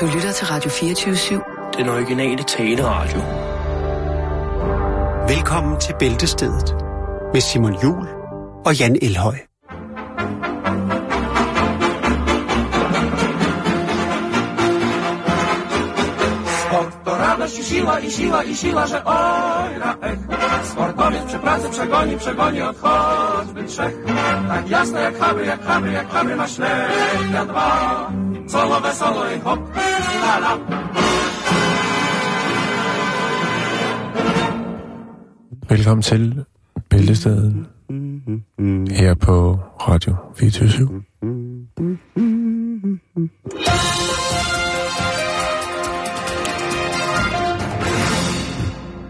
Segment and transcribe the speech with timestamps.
[0.00, 1.78] Du lytter til Radio 24-7.
[1.78, 3.20] Den originale taleradio.
[5.28, 6.74] Velkommen til Bæltestedet
[7.32, 8.06] med Simon Jul
[8.66, 9.38] og Jan Elhøj.
[17.06, 20.18] Radość i siła, i siła, i siła, że oj na ech.
[20.72, 23.94] Sportowiec przy pracy przegoni, przegoni od choćby trzech.
[24.48, 28.10] Tak jasne jak habry, jak habry, jak habry ma ślep na dwa.
[28.48, 29.60] Solo, wesoło i hop.
[35.68, 36.44] Velkommen til
[36.90, 37.66] Bæltestedet
[38.90, 39.58] her på
[39.88, 41.02] Radio 24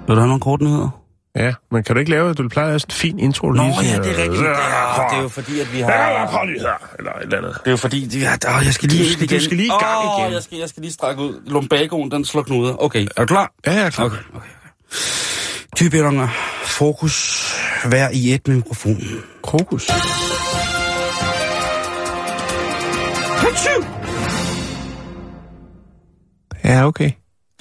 [0.06, 1.05] Vil du have nogle kort nyheder?
[1.36, 3.62] Ja, men kan du ikke lave, du plejer at have sådan en fin intro Nå
[3.62, 4.40] lige ja, sådan, det er rigtigt.
[4.42, 5.90] øh, Ja, det er jo fordi, at vi har...
[5.92, 7.54] Ja, prøv lige her, eller et eller andet.
[7.54, 9.38] Det er jo fordi, de, ja, åh, jeg skal lige Du skal- igen.
[9.38, 10.32] du skal lige i gang Åh, igen.
[10.32, 11.40] Jeg skal, jeg skal lige strække ud.
[11.46, 12.82] Lumbagoen, den slår knuder.
[12.84, 13.52] Okay, er du klar?
[13.66, 14.04] Ja, jeg er klar.
[14.04, 14.48] Okay, okay, okay.
[15.76, 16.28] Typeringer,
[16.64, 17.44] fokus,
[17.88, 19.20] hver i et med mikrofonen.
[19.42, 19.90] Krokus.
[26.64, 27.10] Ja, okay.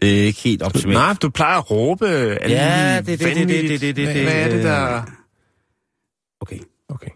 [0.02, 0.94] Det er ikke helt optimalt.
[0.98, 4.34] Nej, du plejer at råbe alle Ja, det- det- det- det- det- det- det- Hvad,
[4.34, 5.02] er det, der...
[6.42, 6.60] Okay.
[6.90, 7.10] Okay.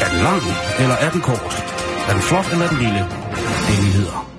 [0.00, 0.42] Er den lang,
[0.78, 1.64] eller er den kort?
[2.08, 2.98] Er den flot, eller er den lille?
[2.98, 4.32] Det er nyheder.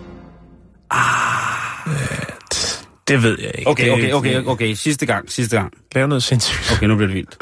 [3.07, 3.69] Det ved jeg ikke.
[3.71, 4.73] Okay, okay, okay, okay.
[4.73, 5.73] Sidste gang, sidste gang.
[5.95, 6.71] Lav noget sindssygt.
[6.77, 7.37] Okay, nu bliver det vildt.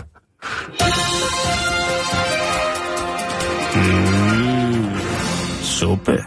[3.75, 4.89] Mm.
[5.63, 6.23] Suppe.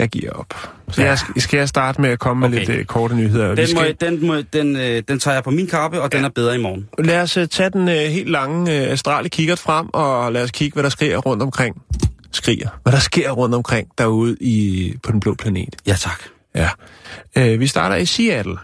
[0.00, 0.54] Jeg giver op.
[0.90, 2.66] Så jeg skal, skal jeg starte med at komme med Okay.
[2.66, 3.54] lidt uh, korte nyheder?
[3.54, 6.12] Vi Den, må, skal, den, må, den, øh, den tager jeg på min kappe, og
[6.12, 6.88] den er bedre i morgen.
[6.98, 10.50] Lad os uh, tage den uh, helt lange uh, astrale kikkert frem, og lad os
[10.50, 11.82] kigge, hvad der sker rundt omkring.
[12.32, 12.68] Skriger.
[12.82, 15.76] Hvad der sker rundt omkring derude i, på den blå planet.
[15.86, 16.22] Ja, tak.
[16.54, 16.68] Ja.
[17.38, 18.56] Uh, vi starter i Seattle.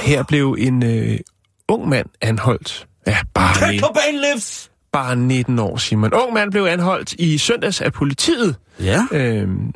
[0.00, 1.16] Her blev en uh,
[1.68, 2.86] ung mand anholdt.
[3.06, 4.70] Ja, bare, Cobain lives!
[4.92, 6.12] bare 19 år, Simon.
[6.14, 8.56] Ung mand blev anholdt i søndags af politiet.
[8.80, 9.72] Ja, Øhm,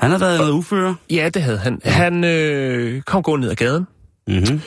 [0.00, 0.96] han har været noget uføre.
[1.10, 1.80] ja, det havde han.
[1.84, 3.86] Han øh, kom gå ned ad gaden.
[4.28, 4.60] Mm-hmm.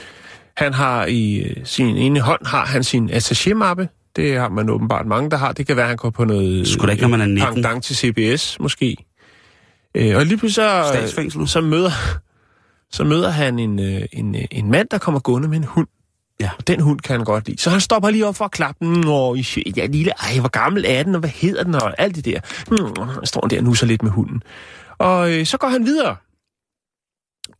[0.57, 3.87] Han har i øh, sin ene hånd har han sin attaché-mappe.
[4.15, 5.51] Det har man åbenbart mange, der har.
[5.51, 6.67] Det kan være, at han går på noget...
[6.81, 7.53] Da ikke, når man er 19.
[7.53, 8.97] Pendant til CBS, måske.
[9.95, 11.91] Øh, og lige pludselig så, så, møder,
[12.91, 15.87] så møder han en, øh, en, øh, en mand, der kommer gående med en hund.
[16.39, 16.49] Ja.
[16.57, 17.61] Og den hund kan han godt lide.
[17.61, 19.03] Så han stopper lige op for at klappe den.
[19.07, 19.37] Og
[19.77, 22.39] ja, lille, ej, hvor gammel er den, og hvad hedder den, og alt det der.
[22.67, 24.43] Hmm, han står der og nusser lidt med hunden.
[24.99, 26.15] Og øh, så går han videre.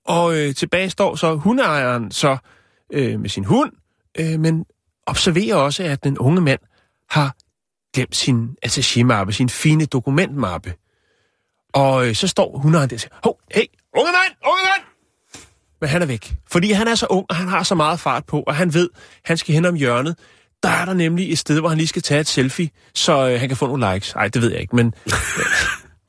[0.05, 2.37] Og øh, tilbage står så hundeejeren så
[2.93, 3.71] øh, med sin hund,
[4.19, 4.65] øh, men
[5.05, 6.59] observerer også, at den unge mand
[7.09, 7.35] har
[7.93, 10.73] glemt sin attaché-mappe, sin fine dokumentmappe.
[11.73, 14.83] Og øh, så står hundeejeren der og siger, hov, hey, unge mand, unge mand!
[15.81, 18.25] Men han er væk, fordi han er så ung, og han har så meget fart
[18.25, 18.89] på, og han ved,
[19.25, 20.17] han skal hen om hjørnet.
[20.63, 23.39] Der er der nemlig et sted, hvor han lige skal tage et selfie, så øh,
[23.39, 24.15] han kan få nogle likes.
[24.15, 25.45] Nej, det ved jeg ikke, men øh,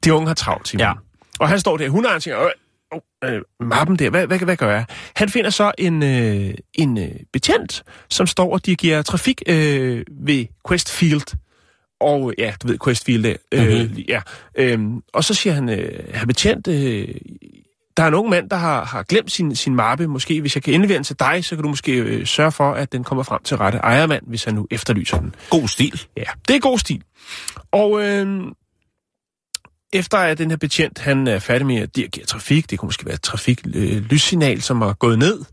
[0.05, 0.81] de unge har travlt, Simon.
[0.81, 0.93] Ja.
[1.41, 2.51] Og han står der, hundeejeren siger, øh,
[2.93, 4.85] oh, øh, mappen der, hvad, hvad, hvad gør jeg?
[5.17, 10.47] Han finder så en, øh, en øh, betjent, som står og dirigerer trafik øh, ved
[10.69, 11.37] Questfield.
[12.01, 13.37] Og ja, du ved Questfield der.
[13.53, 13.97] Øh, Mhm.
[14.09, 14.21] ja.
[14.59, 17.09] Øhm, og så siger han, øh, herr betjent, øh,
[17.97, 20.07] der er en ung mand, der har, har glemt sin, sin mappe.
[20.07, 22.73] Måske hvis jeg kan indlevere den til dig, så kan du måske øh, sørge for,
[22.73, 25.35] at den kommer frem til rette ejermand, hvis han nu efterlyser den.
[25.51, 26.03] God stil.
[26.17, 27.03] Ja, det er god stil.
[27.73, 28.43] Og øh,
[29.93, 33.07] efter at den her betjent, han er færdig med at dirigere trafik, det kunne måske
[33.07, 35.45] være et trafiklys-signal, som er gået ned,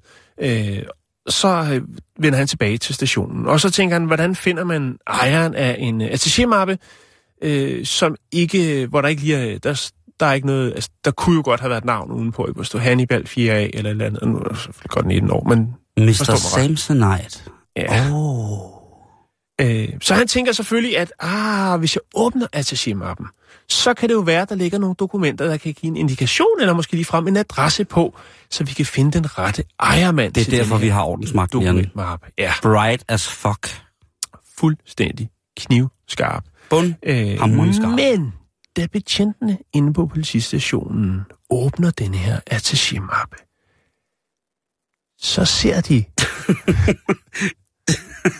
[0.42, 0.84] øh,
[1.30, 1.82] så øh,
[2.20, 3.48] vender han tilbage til stationen.
[3.48, 6.78] Og så tænker han, hvordan finder man ejeren af en øh, attaché-mappe,
[7.42, 11.12] øh, som ikke, hvor der ikke lige er, der, der er ikke noget, altså, der
[11.12, 12.54] kunne jo godt have været et navn udenpå, ikke?
[12.54, 15.76] Hvor stod Hannibal 4A eller et eller andet, nu er det godt 19 år, men
[15.98, 16.36] Mr.
[16.36, 17.40] Samsonite.
[17.76, 18.12] ja.
[18.14, 18.78] Oh.
[19.62, 23.28] Øh, så han tænker selvfølgelig, at ah, hvis jeg åbner attaché-mappen,
[23.70, 26.74] så kan det jo være, der ligger nogle dokumenter, der kan give en indikation, eller
[26.74, 28.18] måske ligefrem en adresse på,
[28.50, 31.92] så vi kan finde den rette ejermand Det er derfor, vi har ordensmagt, Jan.
[32.38, 33.82] Ja, Bright as fuck.
[34.58, 36.44] fuldstændig knivskarp.
[36.70, 36.94] Bund.
[37.04, 37.40] Øh,
[37.96, 38.34] men
[38.78, 43.44] da betjentene inde på politistationen åbner den her attaché-mappe,
[45.20, 46.04] så ser de...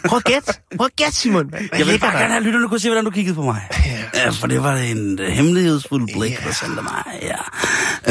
[0.08, 0.62] Prøv at gæt.
[0.78, 1.50] Prøv at gæt, Simon.
[1.50, 2.20] Hvad, Jeg vil bare der?
[2.20, 3.62] gerne have lytterne kunne se, hvordan du kiggede på mig.
[4.16, 6.38] Ja, for det var en øh, hemmelighedsfuld blik, Ja.
[6.48, 7.04] der sendte mig.
[7.22, 7.36] Ja.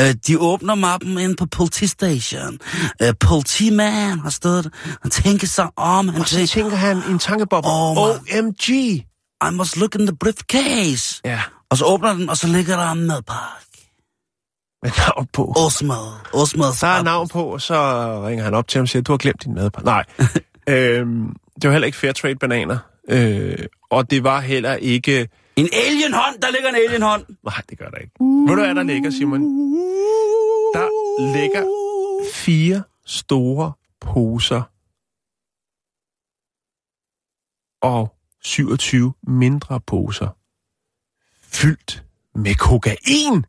[0.08, 2.58] Øh, de åbner mappen ind på politistation.
[3.02, 4.70] Øh, politimand har stået
[5.02, 6.08] Han tænker sig om.
[6.08, 8.69] Han Og så tænker, tænker han en tankeboble, Åh, OMG.
[8.70, 11.20] I must look in the briefcase.
[11.25, 11.40] Ja.
[11.70, 13.62] Og så åbner den, og så ligger der en madpakke.
[14.82, 15.52] Med navn på.
[15.56, 16.12] Osmad.
[16.32, 16.73] Osmad.
[16.73, 17.75] Så er navn på, og så
[18.26, 19.87] ringer han op til ham og siger, du har glemt din madpakke.
[19.87, 20.05] Nej,
[20.76, 21.26] øhm,
[21.62, 22.78] det var heller ikke Fairtrade bananer.
[23.08, 25.28] Øh, og det var heller ikke...
[25.56, 26.40] En alienhånd!
[26.42, 27.24] Der ligger en alienhånd!
[27.44, 28.12] Nej, det gør der ikke.
[28.20, 29.40] Ved du, hvad der ligger, Simon?
[30.74, 30.88] Der
[31.32, 31.64] ligger
[32.32, 34.62] fire store poser
[37.82, 40.28] og 27 mindre poser
[41.42, 42.04] fyldt
[42.34, 43.46] med kokain.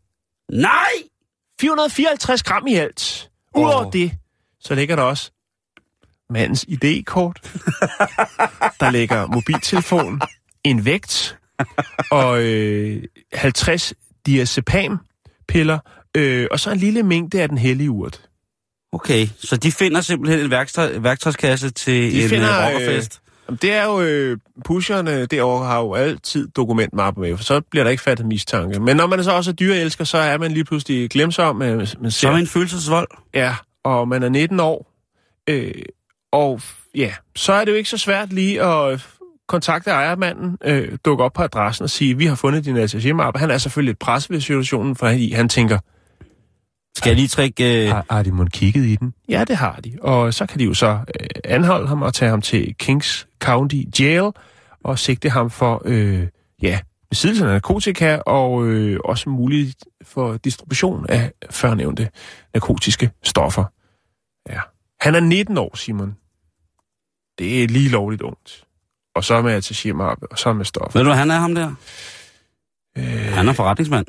[0.52, 0.92] Nej!
[1.62, 3.32] 454 gram i alt.
[3.56, 3.94] Udover Åh.
[3.94, 4.12] det,
[4.60, 5.32] så ligger der også
[6.30, 7.40] mandens ID-kort.
[8.80, 10.22] der ligger mobiltelefon,
[10.64, 11.38] en vægt
[12.12, 13.04] og øh,
[13.34, 13.94] 50
[14.26, 15.80] diazepam-piller,
[16.18, 18.22] øh, og så en lille mængde af den hellige urt.
[18.92, 23.22] Okay, så de finder simpelthen en værktøj, værktøjskasse til De en finder, øh, rockerfest.
[23.48, 27.84] Jamen, Det er jo, øh, pusherne derovre har jo altid dokumentmapper med, for så bliver
[27.84, 28.80] der ikke fattet mistanke.
[28.80, 31.56] Men når man så også er dyreelsker, så er man lige pludselig glemsom.
[31.56, 33.08] Man, man Så ser, er en følelsesvold.
[33.34, 34.94] Ja, og man er 19 år.
[35.50, 35.72] Øh,
[36.38, 36.62] og
[36.96, 39.08] ja, så er det jo ikke så svært lige at
[39.48, 43.40] kontakte ejermanden, øh, dukke op på adressen og sige, vi har fundet din attachémappe.
[43.40, 45.80] Han er selvfølgelig lidt presset ved situationen, for han, han tænker,
[46.98, 47.86] Skal jeg lige trække...
[47.86, 49.14] Øh, har, har de måske kigget i den?
[49.30, 49.98] Ja, det har de.
[50.02, 53.82] Og så kan de jo så øh, anholde ham og tage ham til Kings County
[54.00, 54.32] Jail
[54.84, 56.28] og sigte ham for, øh,
[56.62, 56.80] ja,
[57.10, 62.10] besiddelse af narkotika og øh, også muligt for distribution af førnævnte
[62.54, 63.64] narkotiske stoffer.
[64.50, 64.60] Ja.
[65.02, 66.16] Han er 19 år, Simon.
[67.40, 68.64] Det er lige lovligt ungt.
[69.16, 71.00] Og så med attachemappe, og så med stoffer.
[71.00, 71.74] ved du, han er ham der?
[72.98, 73.04] Øh,
[73.34, 74.06] Han er forretningsmand.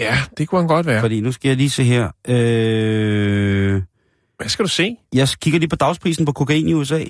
[0.00, 1.00] ja, det kunne han godt være.
[1.00, 2.10] Fordi nu skal jeg lige se her.
[2.28, 3.82] Øh,
[4.36, 4.96] Hvad skal du se?
[5.14, 7.04] jeg kigger lige på dagsprisen på kokain i USA.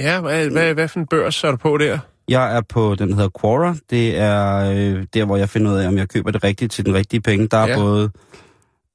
[0.00, 1.98] Ja, hvad, hvad, hvad for en børs er du på der?
[2.28, 3.74] Jeg er på den, der hedder Quora.
[3.90, 6.84] Det er øh, der, hvor jeg finder ud af, om jeg køber det rigtige til
[6.86, 7.46] den rigtige penge.
[7.48, 7.76] Der er Ja.
[7.76, 8.10] både...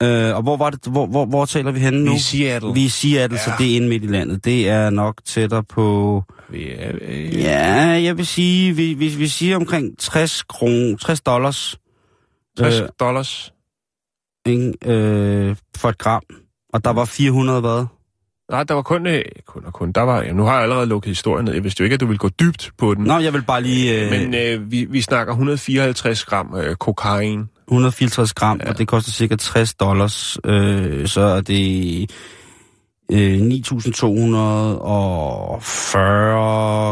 [0.04, 2.14] Øh, og hvor, var det, hvor, hvor, hvor taler vi henne nu?
[2.16, 2.74] I Seattle.
[2.74, 3.44] Vi er i Seattle, ja.
[3.44, 3.56] så Ja.
[3.64, 4.46] det er inde midt i landet.
[4.46, 6.24] Det er nok tættere på...
[6.50, 11.22] Vi er, øh, Ja, jeg vil sige, vi, vi, vi siger omkring 60 kron, 60
[11.22, 11.78] dollars
[12.58, 12.88] 60 Øh.
[13.00, 13.54] dollars.
[14.46, 16.22] ikke, øh, for et gram.
[16.74, 17.86] Og der var 400 hvad?
[18.52, 19.92] Nej, der var kun, øh, kun og kun.
[19.92, 21.54] Der var, jamen, nu har jeg allerede lukket historien ned.
[21.54, 23.04] Jeg vidste jo ikke, at du ville gå dybt på den.
[23.04, 24.04] Nå, jeg vil bare lige...
[24.06, 27.50] Øh, Men øh, vi, vi snakker 154 gram øh, kokain.
[27.68, 28.70] 154 gram, ja.
[28.70, 30.38] og det koster cirka 60 dollars.
[30.46, 32.12] Øh, så er det
[33.12, 33.46] øh, 9.240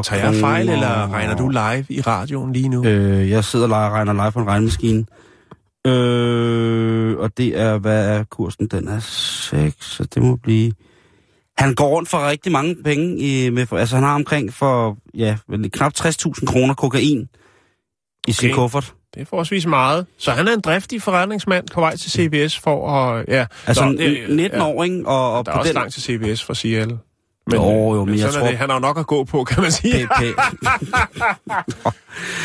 [0.04, 2.86] Tager jeg fejl, eller regner du live i radioen lige nu?
[2.86, 5.06] Øh, jeg sidder og regner live på en regnmaskine.
[5.88, 8.68] Øh, og det er, hvad er kursen?
[8.68, 10.74] Den er 6, så det må blive...
[11.58, 13.18] Han går rundt for rigtig mange penge.
[13.18, 15.38] I, med, altså, han har omkring for, ja,
[15.74, 17.30] knap 60.000 kroner kokain
[18.28, 18.56] i sin Okay.
[18.56, 18.94] kuffert.
[19.14, 20.06] Det er forholdsvis meget.
[20.18, 23.26] Så han er en driftig forretningsmand på vej til CBS for at...
[23.28, 24.66] Ja, Altså, Nå, Nå, det- 19 ja.
[24.66, 25.04] år, ikke?
[25.08, 25.76] Og, og Der er på også den...
[25.76, 26.98] langt til CBS fra Seattle.
[27.54, 27.64] Jo,
[27.94, 28.58] jo, øh, men jeg sådan er tror- Det.
[28.58, 30.08] Han har jo nok at gå på, kan man sige.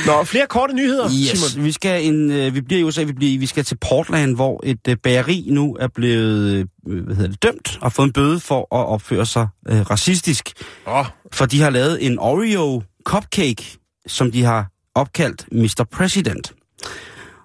[0.06, 1.64] Nå, flere korte nyheder, Yes, Simon.
[1.64, 4.60] vi skal en, øh, vi bliver i USA, vi, bliver, vi skal til Portland, hvor
[4.64, 8.40] et øh, bageri nu er blevet øh, hvad hedder det, dømt og fået en bøde
[8.40, 10.52] for at opføre sig øh, racistisk.
[10.86, 15.84] Åh, For de har lavet en Oreo cupcake, som de har opkaldt Mr.
[15.92, 16.52] President.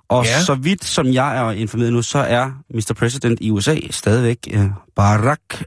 [0.10, 0.42] Og Ja.
[0.42, 2.94] så vidt som jeg er informeret nu, så er Mr.
[2.98, 4.66] President i USA stadigvæk øh,
[4.96, 5.64] Barack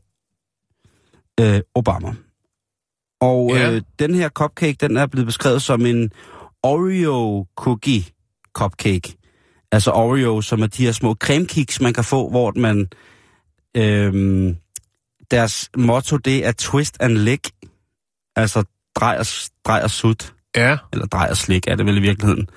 [1.40, 2.14] øh, Obama.
[3.20, 3.70] Og Ja.
[3.72, 6.10] øh, den her cupcake, den er blevet beskrevet som en
[6.62, 8.04] Oreo cookie
[8.52, 9.16] cupcake.
[9.72, 12.88] Altså Oreo, som er de her små cremekiks, man kan få, hvor man...
[13.76, 14.56] Øhm,
[15.30, 17.50] deres motto, det er twist and lick.
[18.36, 18.64] Altså
[18.94, 19.26] drej og,
[19.64, 20.34] drej og sut.
[20.56, 20.78] ja.
[20.92, 22.48] Eller drej og slik, er det vel i virkeligheden.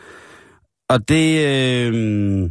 [0.90, 1.46] Og det...
[1.48, 2.50] Øh,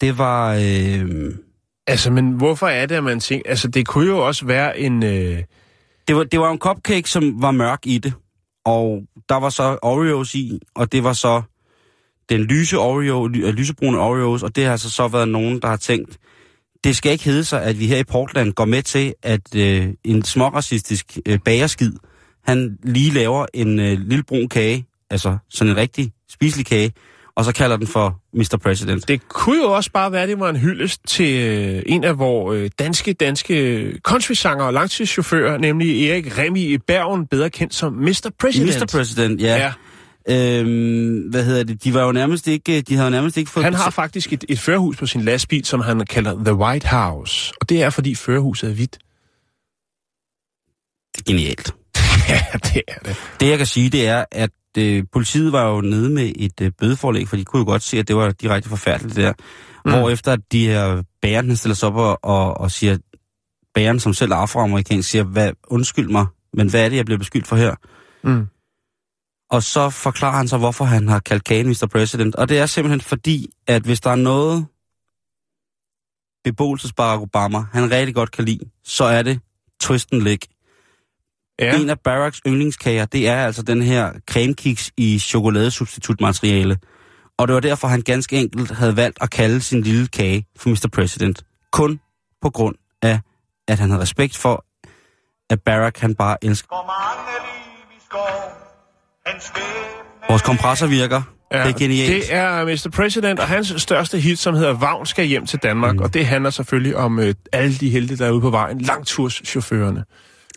[0.00, 0.54] det var...
[0.54, 1.34] Øh,
[1.86, 3.50] Altså, men hvorfor er det, at man tænker...
[3.50, 5.02] Altså, det kunne jo også være en...
[5.02, 5.42] Øh,
[6.08, 8.12] det, var, det var en cupcake, som var mørk i det.
[8.64, 11.42] Og der var så Oreos i, og det var så
[12.28, 15.68] den lyse Oreo, ly, øh, lysebrune Oreos, og det har altså så været nogen, der
[15.68, 16.18] har tænkt,
[16.84, 19.88] det skal ikke hedde sig, at vi her i Portland går med til, at øh,
[20.04, 21.92] en småracistisk øh, bagerskid,
[22.44, 26.92] han lige laver en øh, lille brun kage, altså sådan en rigtig spiselig kage,
[27.36, 28.58] og så kalder den for Mr.
[28.62, 29.08] President.
[29.08, 32.18] det kunne jo også bare være, at det var en hyldest til øh, en af
[32.18, 37.92] vores øh, danske, danske countrysanger og langtidschauffør, nemlig Erik Remi i Bergen, bedre kendt som
[37.92, 38.30] Mr.
[38.40, 38.80] President.
[38.80, 38.86] Mr.
[38.92, 39.56] President, ja.
[39.56, 39.72] Ja.
[40.28, 41.84] Øhm, hvad hedder det?
[41.84, 43.64] De var jo nærmest ikke, de havde nærmest ikke fået...
[43.64, 47.52] Han har faktisk et, et førerhus på sin lastbil, som han kalder The White House.
[47.60, 48.98] Og det er, fordi førerhuset er hvidt.
[51.14, 51.74] Det er genialt.
[52.28, 53.16] ja, det er det.
[53.40, 56.72] Det jeg kan sige, det er, at øh, politiet var jo nede med et øh,
[56.78, 59.32] bødeforlæg, for de kunne jo godt se, at det var direkte forfærdeligt der.
[59.84, 59.90] Mm.
[59.90, 62.98] Hvor efter at de her bæren, han stiller sig op og, og, og siger,
[63.74, 67.18] bæren, som selv er afroamerikansk, siger, hvad, undskyld mig, men hvad er det, jeg bliver
[67.18, 67.74] beskyldt for her?
[68.24, 68.46] Mm.
[69.50, 71.88] Og så forklarer han så, hvorfor han har kaldt Kane Mr.
[71.92, 72.34] President.
[72.34, 74.66] Og det er simpelthen fordi, at hvis der er noget,
[76.44, 79.40] beboelses Barack Obama, han rigtig godt kan lide, så er det
[79.80, 80.46] twist and lick.
[81.58, 81.80] Ja.
[81.80, 86.78] En af Barracks yndlingskager, det er altså den her cremekiks i chokoladesubstitutmateriale.
[87.38, 90.70] Og det var derfor, han ganske enkelt havde valgt at kalde sin lille kage for
[90.70, 90.88] Mr.
[90.92, 91.42] President.
[91.72, 92.00] Kun
[92.42, 93.20] på grund af,
[93.68, 94.64] at han havde respekt for,
[95.50, 96.68] at Barack han bare elsker.
[100.28, 101.22] Vores kompressor virker.
[101.52, 102.10] Ja, det er genialt.
[102.10, 102.90] Det er Mr.
[102.96, 105.94] President og hans største hit, som hedder Vagn skal hjem til Danmark.
[105.94, 106.02] Mm.
[106.02, 108.80] Og det handler selvfølgelig om øh, alle de helte, der er ude på vejen.
[108.80, 110.04] Langturschaufførerne.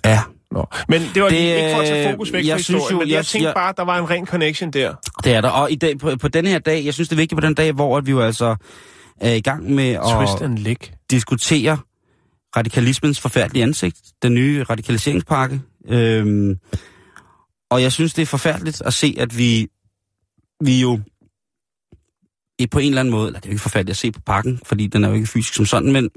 [0.06, 0.20] Ja,
[0.52, 0.66] Nå.
[0.90, 2.94] Men det var Det, ikke for at tage øh, fokus væk jeg fra synes historien,
[2.94, 4.96] jo, men jeg, jeg- tænkte jeg- bare, at der var en ren connection der.
[5.24, 5.50] det er der.
[5.50, 7.54] Og i dag, på, på denne her dag, jeg synes det er vigtigt på den
[7.54, 8.56] dag, hvor at vi jo altså
[9.22, 11.78] er i gang med at diskutere
[12.58, 15.62] radikalismens forfærdelige ansigt, den nye radikaliseringspakke.
[15.88, 16.58] Øhm,
[17.72, 19.68] og jeg synes, det er forfærdeligt at se, at vi,
[20.64, 21.00] vi jo
[22.72, 24.60] på en eller anden måde, eller det er jo ikke forfærdeligt at se på pakken,
[24.66, 26.10] fordi den er jo ikke fysisk som sådan, men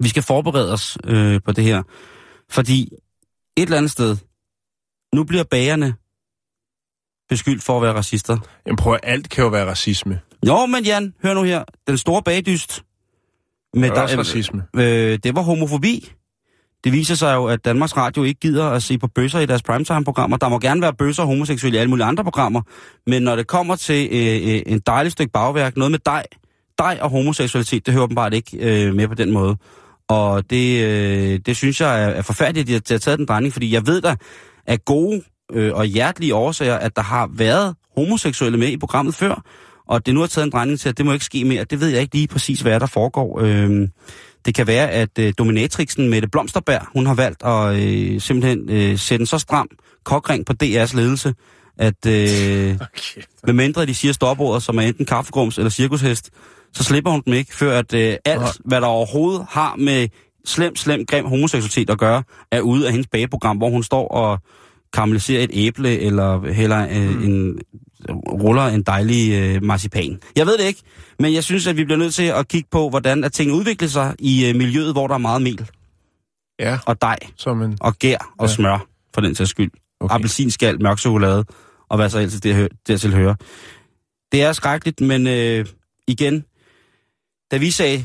[0.00, 1.82] vi skal forberede os øh, på det her.
[2.50, 2.88] Fordi
[3.56, 4.16] et eller andet sted,
[5.14, 5.94] nu bliver bagerne
[7.28, 8.38] beskyldt for at være racister.
[8.66, 10.20] Jamen prøv at alt kan jo være racisme.
[10.46, 11.64] Jo, men Jan, hør nu her.
[11.86, 12.82] Den store bagdyst.
[13.74, 14.62] Med Det er også racisme.
[14.76, 16.12] øh, det var homofobi.
[16.84, 19.62] Det viser sig jo, at Danmarks Radio ikke gider at se på bøsser i deres
[19.62, 20.36] primetime-programmer.
[20.36, 22.62] Der må gerne være bøsser og homoseksuelle i alle mulige andre programmer.
[23.06, 26.24] Men når det kommer til øh, øh, en dejlig stykke bagværk, noget med dig,
[26.78, 29.56] dig og homoseksualitet, det hører åbenbart ikke øh, med på den måde.
[30.10, 33.18] Og det, øh, det synes jeg er, er forfærdeligt, at de har- de har taget
[33.18, 34.16] den drejning, fordi jeg ved da
[34.66, 39.42] af gode øh, og hjertelige årsager, at der har været homoseksuelle med i programmet før,
[39.88, 41.64] og det nu har taget en drejning til, at det må ikke ske mere.
[41.64, 43.40] Det ved jeg ikke lige præcis, hvad der foregår.
[43.42, 43.88] Øh,
[44.46, 48.98] det kan være, at øh, dominatrixen Mette Blomsterberg, hun har valgt at øh, simpelthen øh,
[48.98, 49.68] sætte en så stram
[50.04, 51.34] kokring på DR's ledelse,
[51.78, 52.12] at øh,
[52.80, 53.22] Okay.
[53.46, 56.30] med mindre de siger stopordet, som er enten kaffegrums eller cirkushest,
[56.74, 58.50] så slipper hun dem ikke, før at øh, alt, Nej.
[58.64, 60.08] hvad der overhovedet har med
[60.44, 64.38] slem, slem, grim homoseksualitet at gøre, er ude af hendes bageprogram, hvor hun står og
[64.92, 67.24] karamelliserer et æble, eller heller øh, mm.
[67.24, 67.58] en,
[68.28, 70.20] ruller en dejlig øh, marcipan.
[70.36, 70.82] Jeg ved det ikke,
[71.18, 73.88] men jeg synes, at vi bliver nødt til at kigge på, hvordan at tingene udvikler
[73.88, 75.70] sig i øh, miljøet, hvor der er meget mel
[76.60, 77.78] Ja, og dej som en...
[77.80, 78.50] og gær og Ja.
[78.50, 78.54] ja.
[78.54, 79.70] smør, for den sags skyld.
[80.00, 80.14] Okay.
[80.14, 81.44] Appelsinskal, mørk chokolade,
[81.88, 83.34] og hvad så ellers det dertil hører.
[84.32, 85.66] Det er skrækkeligt, men øh,
[86.08, 86.44] igen,
[87.50, 88.04] da vi sagde,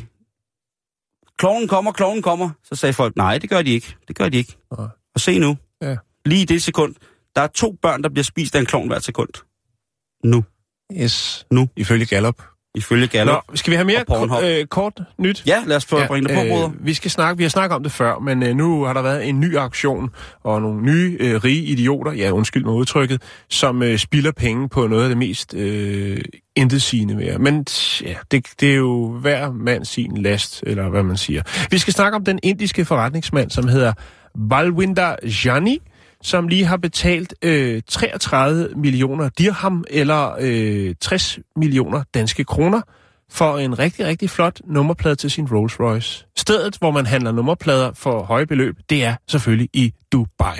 [1.37, 3.95] kloven kommer, kloven kommer, så sagde folk, nej, det gør de ikke.
[4.07, 4.57] Det gør de ikke.
[4.77, 4.87] Nej.
[5.15, 5.97] Og se nu, Ja.
[6.25, 6.95] lige i det sekund,
[7.35, 9.29] der er to børn, der bliver spist af en klovn hvert sekund.
[10.23, 10.43] Nu,
[11.01, 11.45] Yes.
[11.51, 11.69] Nu.
[11.77, 12.43] Ifølge Gallup.
[12.75, 13.33] Ifølge Gallup.
[13.49, 14.03] Nå, skal vi have mere
[14.43, 15.43] øh, kort nyt?
[15.47, 16.71] Ja, lad os få ja, bringe det på, bruder.
[16.79, 19.29] vi skal snakke, vi har snakket om det før, men øh, nu har der været
[19.29, 20.09] en ny aktion,
[20.43, 24.87] og nogle nye øh, rige idioter, ja undskyld mig udtrykket, som øh, spilder penge på
[24.87, 26.21] noget af det mest øh,
[26.55, 27.39] intetsigende værd.
[27.39, 27.65] Men
[28.01, 31.41] ja, det, det er jo hver mand sin last, eller hvad man siger.
[31.71, 33.93] Vi skal snakke om den indiske forretningsmand, som hedder
[34.49, 35.15] Balwinder
[35.45, 35.81] Jani,
[36.25, 42.81] som lige har betalt øh, 33 millioner dirham, eller øh, 60 millioner danske kroner,
[43.31, 46.25] for en rigtig, rigtig flot nummerplade til sin Rolls Royce.
[46.37, 50.57] Stedet, hvor man handler nummerplader for høje beløb, det er selvfølgelig i Dubai.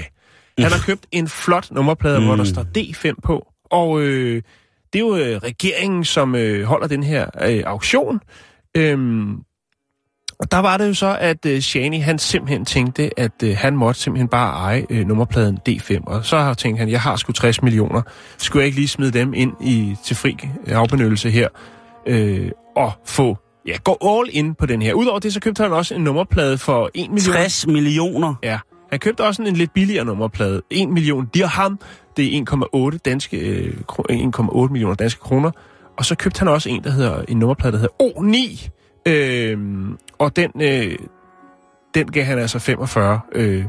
[0.60, 2.26] Han har købt en flot nummerplade, mm.
[2.26, 4.42] hvor der står D5 på, og øh,
[4.94, 8.20] det er jo øh, regeringen, som øh, holder den her øh, auktion.
[8.78, 9.38] Øhm,
[10.40, 13.76] og der var det jo så, at øh, Shani, han simpelthen tænkte, at øh, han
[13.76, 16.04] måtte simpelthen bare eje øh, nummerpladen D5.
[16.06, 18.02] Og så har tænkt han, jeg har sgu 60 millioner.
[18.38, 20.38] Skulle jeg ikke lige smide dem ind i til fri
[20.68, 21.48] afbenyttelse her?
[22.08, 23.38] Øh, og få,
[23.68, 24.94] ja, gå all in på den her.
[24.94, 27.34] Udover det, så købte han også en nummerplade for 1 million.
[27.34, 28.36] 60 millioner.
[28.44, 28.60] Ja,
[28.92, 30.62] han købte også en, en lidt billigere nummerplade.
[30.72, 31.80] 1 million dirham,
[32.18, 34.04] det er 1,8 danske, øh, kro-
[34.66, 35.52] 1,8 millioner danske kroner.
[35.98, 38.70] Og så købte han også en, der hedder, en nummerplade, der hedder O9.
[39.08, 40.98] Øhm, og den, øh,
[41.96, 42.58] den gav han altså
[43.34, 43.66] 45,5 øh,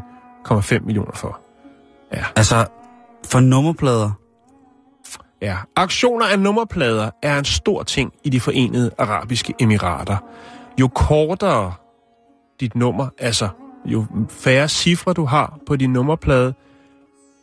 [0.49, 1.41] 0,5 millioner for.
[2.37, 2.67] Altså,
[3.25, 4.11] for nummerplader.
[5.43, 10.17] Ja, aktioner af nummerplader er en stor ting i de forenede arabiske emirater.
[10.81, 11.75] Jo kortere
[12.61, 13.49] dit nummer, altså
[13.85, 16.55] jo færre cifre du har på din nummerplade,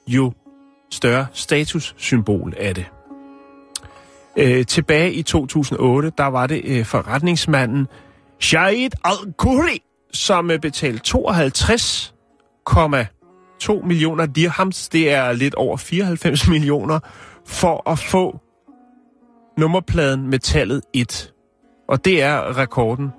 [0.07, 0.33] jo
[0.91, 2.85] større statussymbol er det.
[4.37, 7.87] Øh, tilbage i 2008, der var det øh, forretningsmanden
[8.39, 9.77] Shahid Al-Khoury,
[10.13, 13.13] som øh, betalte 52,2
[13.59, 16.99] 2 millioner dirhams, det er lidt over 94 millioner,
[17.47, 18.39] for at få
[19.57, 21.33] nummerpladen med tallet 1.
[21.89, 23.09] Og det er rekorden.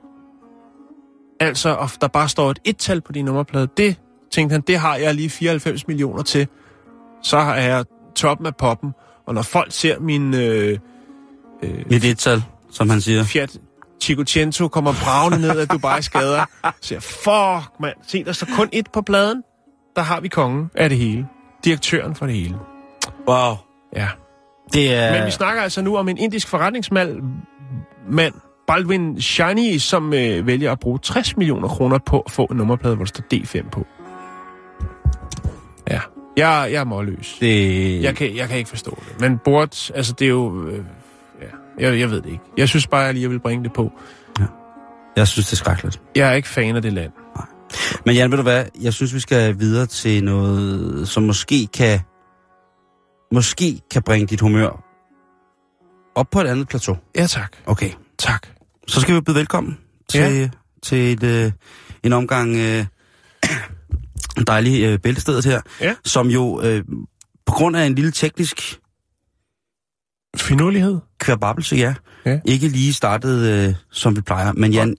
[1.40, 3.96] Altså, at der bare står et et-tal på din nummerplade, det
[4.32, 6.48] tænkte han, det har jeg lige 94 millioner til.
[7.22, 8.92] Så er jeg toppen af poppen.
[9.26, 10.78] Og når folk ser min øh,
[11.90, 13.24] Mit et-tal, som han siger.
[13.24, 13.58] Fiat
[14.02, 18.68] Cinquecento kommer bravende ned af Dubai's gader, så siger fuck mand, se der står kun
[18.72, 19.42] et på pladen.
[19.96, 21.26] Der har vi kongen af det hele.
[21.64, 22.54] Direktøren for det hele.
[23.28, 23.54] Wow.
[23.96, 24.08] Ja.
[24.72, 25.12] Det er...
[25.12, 27.22] Men vi snakker altså nu om en indisk forretningsmand,
[28.10, 28.34] mand,
[28.66, 32.94] Baldwin Shani, som øh, vælger at bruge 60 millioner kroner på at få en nummerplade,
[32.94, 33.86] hvor der står D5 på.
[35.90, 36.00] Ja,
[36.36, 37.36] jeg, jeg er målløs.
[37.40, 38.02] Det...
[38.02, 39.20] Jeg kan, jeg kan ikke forstå det.
[39.20, 40.66] Men bort, altså det er jo...
[40.68, 40.84] Øh,
[41.78, 42.44] jeg, jeg ved det ikke.
[42.56, 43.92] Jeg synes bare, jeg lige vil bringe det på.
[45.16, 46.00] Jeg synes, det er skrækkeligt.
[46.16, 47.12] Jeg er ikke fan af det land.
[48.06, 48.64] Men Jan, ved du hvad?
[48.80, 52.00] Jeg synes, vi skal videre til noget, som måske kan...
[53.32, 54.84] Måske kan bringe dit humør
[56.14, 56.96] op på et andet plateau.
[57.16, 57.56] Ja, tak.
[57.66, 57.90] Okay.
[58.18, 58.46] Tak.
[58.88, 59.78] Så skal vi byde velkommen
[60.08, 60.48] til, Ja.
[60.82, 61.52] til et, øh,
[62.02, 62.86] en omgang øh,
[64.46, 65.94] dejlig øh, bæltestedet her, Ja.
[66.04, 66.84] som jo øh,
[67.46, 68.80] på grund af en lille teknisk
[70.36, 70.98] Finurlighed?
[71.18, 71.94] kværbabelse, ja,
[72.26, 72.38] Ja.
[72.44, 74.52] ikke lige startede, øh, som vi plejer.
[74.52, 74.96] Men Jan,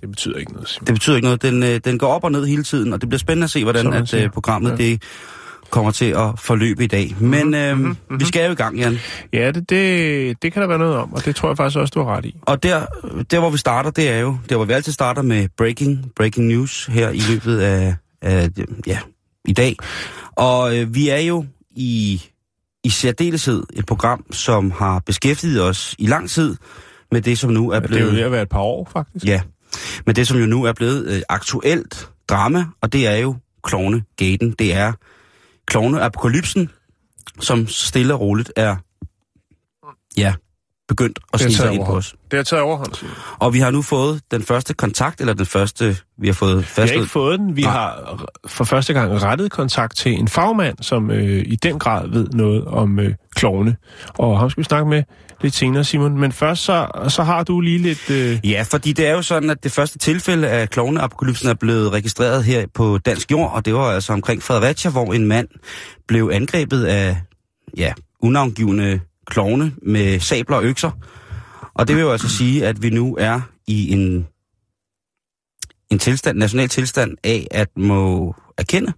[0.00, 0.86] Det betyder ikke noget, Simon.
[0.86, 1.42] det betyder ikke noget.
[1.42, 3.62] Den, øh, den går op og ned hele tiden, og det bliver spændende at se,
[3.64, 4.76] hvordan at, øh, programmet Ja.
[4.76, 5.02] det
[5.70, 7.16] kommer til at forløbe i dag.
[7.20, 8.98] Men øh, mhm, vi skal jo i gang, Jan.
[9.32, 11.92] Ja, det, det, det kan der være noget om, og det tror jeg faktisk også,
[11.94, 12.36] du har ret i.
[12.42, 12.86] Og der,
[13.30, 16.46] der, hvor vi starter, det er jo, der hvor vi altid starter med breaking, breaking
[16.46, 18.48] news her i løbet af, af
[18.86, 18.98] ja,
[19.44, 19.76] i dag.
[20.36, 21.44] Og øh, vi er jo
[21.76, 22.22] i,
[22.88, 26.56] i særdeleshed et program, som har beskæftiget os i lang tid
[27.10, 28.16] med det, som nu er Det er jo blevet...
[28.16, 29.24] ved at være et par år, faktisk.
[29.24, 29.42] Ja,
[30.06, 34.50] men det, som jo nu er blevet øh, aktuelt drama, og det er jo Klovne-gaten.
[34.58, 34.92] Det er
[35.66, 36.68] Klovne-apokalypsen,
[37.40, 38.76] som stille og roligt er,
[40.16, 40.34] ja,
[40.88, 42.14] begyndt at snige sig ind på os.
[42.30, 42.92] Det har taget overhånd.
[43.38, 46.82] Og vi har nu fået den første kontakt, eller den første, vi har fået Vi
[46.82, 47.56] har ikke fået den.
[47.56, 47.70] Vi Nej.
[47.70, 52.26] har for første gang rettet kontakt til en fagmand, som øh, i den grad ved
[52.28, 53.76] noget om øh, klovne.
[54.18, 55.02] Og ham skal vi snakke med
[55.40, 56.18] lidt senere, Simon.
[56.18, 58.10] Men først så, så har du lige lidt...
[58.10, 61.92] Øh, Ja, fordi det er jo sådan, at det første tilfælde af klovneapokalypsen er blevet
[61.92, 65.48] registreret her på dansk jord, og det var altså omkring Fredericia, hvor en mand
[66.08, 67.16] blev angrebet af,
[67.76, 70.90] ja, unavngivende klovne med sabler og økser.
[71.74, 74.26] Og det vil jo altså sige, at vi nu er i en,
[75.90, 78.92] en tilstand, national tilstand af at må erkende.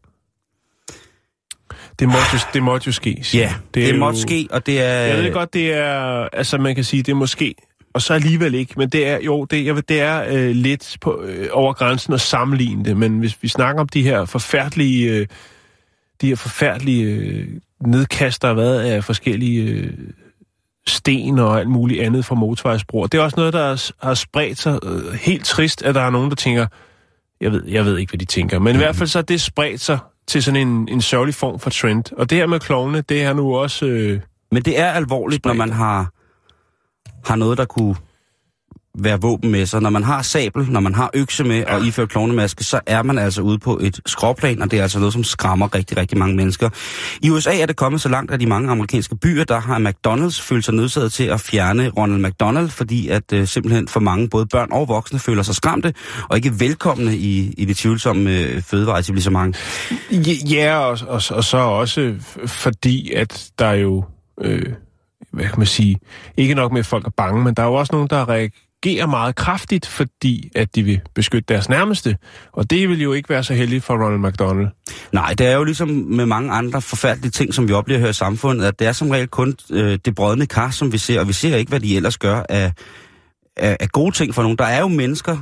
[1.99, 3.25] det, måtte jo, det måtte jo ske.
[3.35, 4.93] Ja, det, det jo- måtte ske, og det er...
[4.93, 6.29] Jeg ved godt, det er...
[6.33, 7.55] Altså, man kan sige, det er måske...
[7.95, 10.97] Og så alligevel ikke, men det er jo det, jeg ved, det er øh, lidt
[11.01, 12.97] på, øh, over grænsen at sammenligne det.
[12.97, 15.27] Men hvis vi snakker om de her forfærdelige, øh,
[16.21, 17.49] de her forfærdelige øh,
[17.87, 19.93] nedkast, der har været af forskellige øh,
[20.87, 24.59] sten og alt muligt andet fra motorvejsbroer, det er også noget, der har- har spredt
[24.59, 26.66] sig øh, helt trist, at der er nogen, der tænker,
[27.40, 29.40] jeg ved, jeg ved ikke, hvad de tænker, men i hvert fald så er det
[29.40, 32.05] spredt sig til sådan en, en sørgelig form for trend.
[32.16, 33.87] Og det her med klovne, det er nu også...
[33.87, 34.21] Øh,
[34.53, 36.11] Men det er alvorligt, når man har,
[37.29, 37.97] har noget, der kunne
[38.98, 39.83] være våben med sig.
[39.83, 41.76] Når man har sabel, når man har økse med ja.
[41.76, 44.98] og iført klovnemaske, så er man altså ude på et skråplan, og det er altså
[44.98, 46.68] noget, som skræmmer rigtig, rigtig mange mennesker.
[47.22, 50.42] I USA er det kommet så langt, at i mange amerikanske byer, der har McDonald's
[50.42, 54.46] følt sig nødsaget til at fjerne Ronald McDonald, fordi at øh, simpelthen for mange, både
[54.46, 55.94] børn og voksne, føler sig skræmte
[56.29, 59.57] og ikke velkomne i, i det tvivlsomme øh, fødevareetablissement.
[60.50, 62.14] Ja, og, og, og så også
[62.46, 64.05] fordi, at der er jo,
[64.40, 64.72] øh,
[65.33, 65.98] hvad kan man sige,
[66.37, 68.69] ikke nok med, at folk er bange, men der er jo også nogen, der reagerer
[69.07, 72.16] meget kraftigt, fordi at de vil beskytte deres nærmeste.
[72.53, 74.69] Og det vil jo ikke være så heldigt for Ronald McDonald.
[75.12, 78.12] Nej, det er jo ligesom med mange andre forfærdelige ting, som vi oplever her i
[78.12, 81.29] samfundet, at det er som regel kun øh, det brødne kar, som vi ser, og
[81.29, 82.73] vi ser ikke, hvad de ellers gør af,
[83.57, 84.59] af, af gode ting for nogen.
[84.59, 85.37] Der er jo mennesker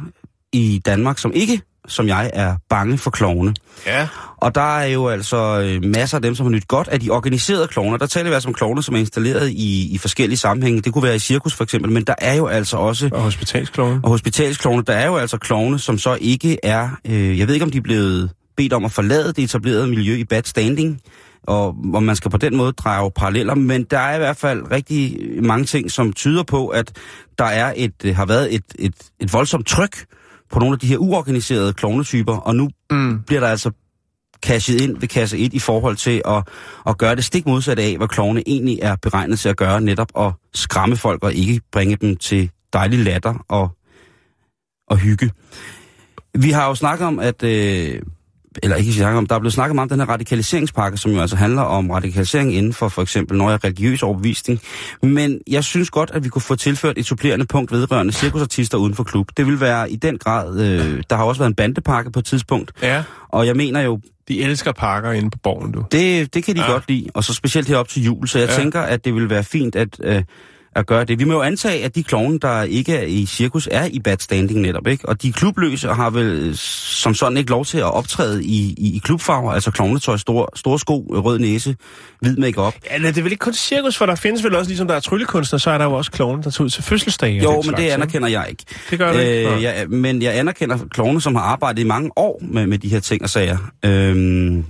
[0.52, 3.54] i Danmark, som ikke, som jeg, er bange for klovne.
[3.86, 4.08] Ja.
[4.36, 7.10] Og der er jo altså øh, masser af dem, som har nyt godt af de
[7.10, 7.96] organiserede klovner.
[7.96, 10.80] Der taler vi altså om klovne, som er installeret i, i forskellige sammenhænge.
[10.80, 14.00] Det kunne være i cirkus for eksempel, men der er jo altså også Og hospitalsklovne.
[14.02, 17.64] og hospitalsklovne, der er jo altså klovne, som så ikke er, øh, jeg ved ikke
[17.64, 21.00] om de er blevet bedt om at forlade det etablerede miljø i bad standing,
[21.42, 24.70] og hvor man skal på den måde drage paralleller, men der er i hvert fald
[24.70, 26.92] rigtig mange ting, som tyder på, at
[27.38, 30.04] der er et, øh, har været et, et, et voldsomt tryk
[30.50, 33.22] på nogle af de her uorganiserede klovnetyper, og nu Mm.
[33.26, 33.70] bliver der altså
[34.42, 36.48] cashet ind ved kasse 1 i forhold til at,
[36.86, 40.08] at gøre det stik modsatte af, hvad klovne egentlig er beregnet til at gøre, netop
[40.18, 43.70] at skræmme folk og ikke bringe dem til dejlig latter og,
[44.88, 45.30] og hygge.
[46.34, 48.02] Vi har jo snakket om, at øh,
[48.62, 51.20] eller ikke snakke om, der er blevet snakket meget om den her radikaliseringspakke, som jo
[51.20, 54.60] altså handler om radikalisering inden for for eksempel når jeg religiøs overbevisning.
[55.02, 58.94] Men jeg synes godt, at vi kunne få tilført et supplerende punkt vedrørende cirkusartister uden
[58.94, 59.28] for klub.
[59.36, 62.24] Det vil være i den grad, øh, der har også været en bandepakke på et
[62.24, 65.84] tidspunkt, Ja, og jeg mener jo, de elsker pakker inde på borgen, du.
[65.92, 66.70] det, det kan de Ja.
[66.72, 68.54] godt lide, og så specielt herop til jul, så jeg ja.
[68.56, 70.22] tænker, at det vil være fint at, øh,
[70.76, 71.18] at gøre det.
[71.18, 74.16] Vi må jo antage, at de klovne, der ikke er i cirkus, er i bad
[74.20, 75.08] standing netop, ikke?
[75.08, 78.96] Og de klubløse har vel øh, som sådan ikke lov til at optræde i, i,
[78.96, 81.76] i klubfarver, altså klovnetøj, store, store sko, rød næse,
[82.20, 82.74] hvid makeup.
[82.90, 84.94] Ja, nej, det er vel ikke kun cirkus, for der findes vel også, ligesom der
[84.94, 87.40] er tryllekunstner, så er der jo også klovne, der tager ud til fødselsdage.
[87.40, 87.94] og Jo, men slags, det ikke?
[87.94, 88.64] anerkender jeg ikke.
[88.90, 89.54] Det gør du ikke?
[89.54, 92.88] Øh, jeg, men jeg anerkender klovne, som har arbejdet i mange år med, med de
[92.88, 93.58] her ting og sager.
[93.84, 94.64] Øhm,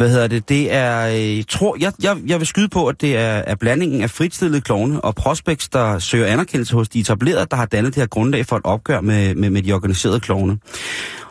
[0.00, 0.48] hvad hedder det?
[0.48, 3.54] Det er, øh, jeg tror, jeg, jeg, jeg vil skyde på, at det er, er
[3.54, 7.94] blandingen af fritstillede klovne og prospects, der søger anerkendelse hos de etablerede, der har dannet
[7.94, 10.58] det her grundlag for et opgør med, med, med de organiserede klovne.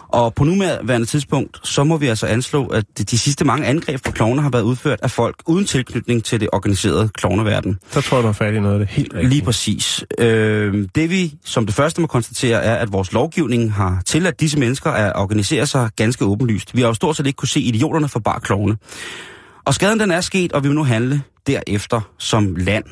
[0.10, 4.06] Og på nuværende tidspunkt, så må vi altså anslå, at de, de sidste mange angreb
[4.06, 7.80] fra klovne har været udført af folk uden tilknytning til det organiserede klovneverden.
[7.91, 9.30] Så tror jeg, du har fat i noget af det helt rigtigt.
[9.30, 10.06] Lige præcis.
[10.17, 14.60] Øh, det vi som det første må konstatere er, at vores lovgivning har tilladt disse
[14.60, 16.76] mennesker at organisere sig ganske åbenlyst.
[16.76, 18.78] Vi har jo stort set ikke kunne se idioterne for bare klovne.
[19.65, 22.86] Og skaden den er sket, og vi vil nu handle derefter som land.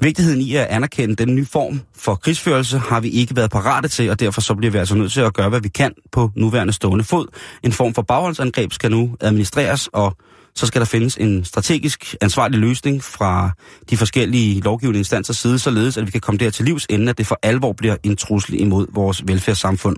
[0.00, 4.10] Vigtigheden i at anerkende den nye form for krigsførelse har vi ikke været parate til,
[4.10, 6.72] og derfor så bliver vi altså nødt til at gøre, hvad vi kan på nuværende
[6.72, 7.26] stående fod.
[7.64, 10.16] En form for bagholdsangreb skal nu administreres, og
[10.54, 13.50] så skal der findes en strategisk ansvarlig løsning fra
[13.90, 17.18] de forskellige lovgivende instanser side, således at vi kan komme der til livs, inden at
[17.18, 19.96] det for alvor bliver en trussel imod vores velfærdssamfund.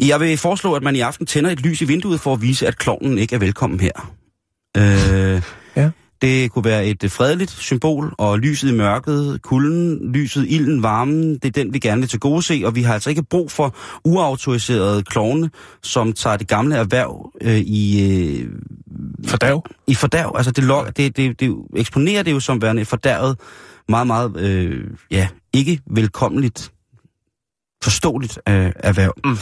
[0.00, 2.66] Jeg vil foreslå, at man i aften tænder et lys i vinduet for at vise,
[2.66, 4.19] at klovnen ikke er velkommen her.
[4.76, 5.42] Øh,
[5.76, 5.90] Ja.
[6.22, 11.44] Det kunne være et fredeligt symbol, og lyset i mørket, kulden, lyset, ilden, varmen, det
[11.44, 13.76] er den, vi gerne vil til gode se, og vi har altså ikke brug for
[14.04, 15.50] uautoriserede klovne,
[15.82, 18.48] som tager det gamle erhverv øh, i, øh,
[19.26, 19.60] For dag.
[19.86, 20.32] i fordærv.
[20.36, 23.38] Altså det, lok, det, det, det eksponerer det jo som værende et fordærvet,
[23.88, 26.72] meget, meget, øh, ja, ikke velkommeligt,
[27.82, 29.14] forståeligt øh, erhverv.
[29.24, 29.38] Mm.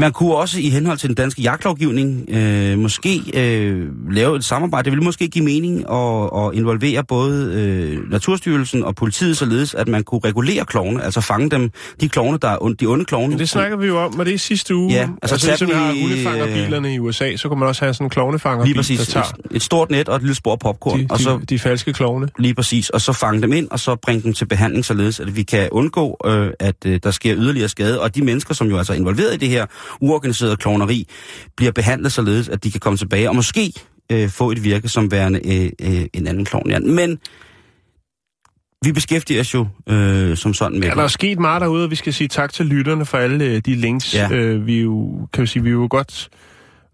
[0.00, 4.84] Man kunne også i henhold til den danske jagtlovgivning øh, måske øh, lave et samarbejde.
[4.84, 9.88] Det ville måske give mening at, at involvere både øh, Naturstyrelsen og politiet, således at
[9.88, 13.28] man kunne regulere klovne, altså fange dem, de klovne, der er ondt, de onde klovne.
[13.28, 14.92] Men det snakker vi jo om, og det er sidste uge.
[14.92, 17.94] Ja, altså altså ligesom vi har i, hundefangerbilerne i USA, så kunne man også have
[17.94, 18.98] sådan en klovnefangerbil, Lige præcis.
[18.98, 21.00] der tager Et, et stort net og et lille spor popcorn.
[21.00, 22.28] de, og så, de, de falske klovne.
[22.38, 25.36] Lige præcis, og så fange dem ind, og så bringe dem til behandling, således at
[25.36, 28.78] vi kan undgå, øh, at øh, der sker yderligere skade, og de mennesker, som jo
[28.78, 29.66] altså er involveret i det her
[30.00, 31.08] uorganiserede klovneri,
[31.56, 33.72] bliver behandlet således, at de kan komme tilbage og måske
[34.12, 36.70] øh, få et virke som værende øh, øh, en anden klovn.
[36.70, 36.78] Ja.
[36.78, 37.18] Men
[38.84, 41.90] vi beskæftiger os jo øh, som sådan med Ja, der er sket meget derude, og
[41.90, 44.14] vi skal sige tak til lytterne for alle øh, de links.
[44.14, 44.32] Ja.
[44.32, 46.28] Øh, vi jo, kan vi sige, vi jo godt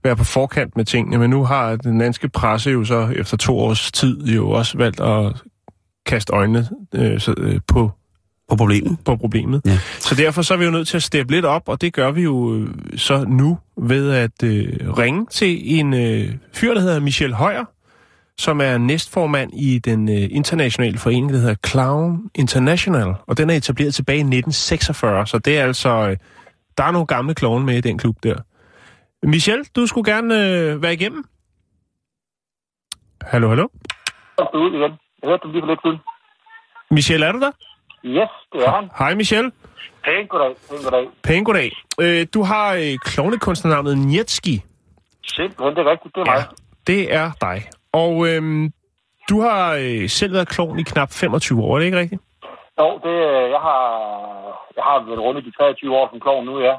[0.05, 3.59] være på forkant med tingene, men nu har den danske presse jo så efter to
[3.59, 5.33] års tid jo også valgt at
[6.07, 7.91] kaste øjnene øh, så, øh, på,
[8.49, 8.99] på problemet.
[9.05, 9.63] på problemet.
[9.65, 9.79] Ja.
[9.99, 12.11] Så derfor så er vi jo nødt til at steppe lidt op, og det gør
[12.11, 17.01] vi jo øh, så nu ved at øh, ringe til en øh, fyr, der hedder
[17.01, 17.65] Michel Højer,
[18.39, 23.55] som er næstformand i den øh, internationale forening, der hedder Clown International, og den er
[23.55, 26.17] etableret tilbage i 1946, så det er altså, øh,
[26.79, 28.37] der er nogle gamle klovne med i den klub der.
[29.23, 31.25] Michel, du skulle gerne øh, være igennem.
[33.23, 33.69] Hallo, hallo.
[34.39, 34.91] Jeg
[35.25, 35.99] hørte dem lige for lidt siden.
[36.91, 37.51] Michel, er du der?
[38.05, 38.91] Yes, det er han.
[38.99, 39.53] Hej Michel.
[40.05, 41.09] Pænt goddag, pænt goddag.
[41.23, 41.71] Pæn goddag.
[42.01, 44.63] Øh, du har øh, klovnekunstnernavnet Nietski.
[45.27, 46.45] Simpelthen, det er rigtigt, det er mig.
[46.87, 47.63] det er dig.
[47.93, 48.73] Og øhm,
[49.31, 52.23] du har øh, selv været klovn i knap 25 år, er det ikke rigtigt?
[52.79, 53.83] Jo, det, øh, jeg har,
[54.77, 56.75] jeg har været rundt i de 23 år som klovn nu, ja.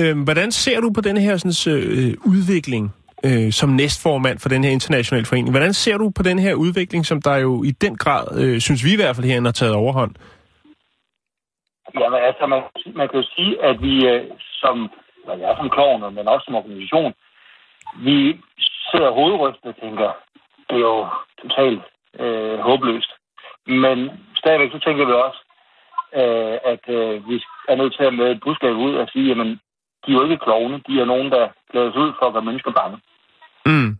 [0.00, 2.94] Øhm, hvordan ser du på den her sådan, øh, udvikling
[3.26, 5.50] øh, som næstformand for den her internationale forening?
[5.50, 8.84] Hvordan ser du på den her udvikling, som der jo i den grad, øh, synes
[8.84, 10.14] vi i hvert fald herinde, har taget overhånd?
[12.00, 12.62] Jamen altså, man,
[12.94, 14.22] man kan jo sige, at vi øh,
[14.62, 14.90] som,
[15.24, 17.12] hvad jeg er som klovner, men også som organisation,
[18.06, 18.40] vi
[18.90, 20.08] sidder hovedrystet og tænker,
[20.68, 21.06] det er jo
[21.42, 21.82] totalt
[22.22, 23.12] øh, håbløst.
[23.66, 24.10] Men
[24.40, 25.40] stadigvæk så tænker vi også,
[26.20, 27.34] øh, at øh, vi
[27.68, 29.50] er nødt til at med et budskab ud og sige, jamen,
[30.02, 32.48] de er jo ikke klovne, de er nogen, der klæder sig ud for at være
[32.48, 32.98] mennesker bange.
[33.66, 33.90] Mm.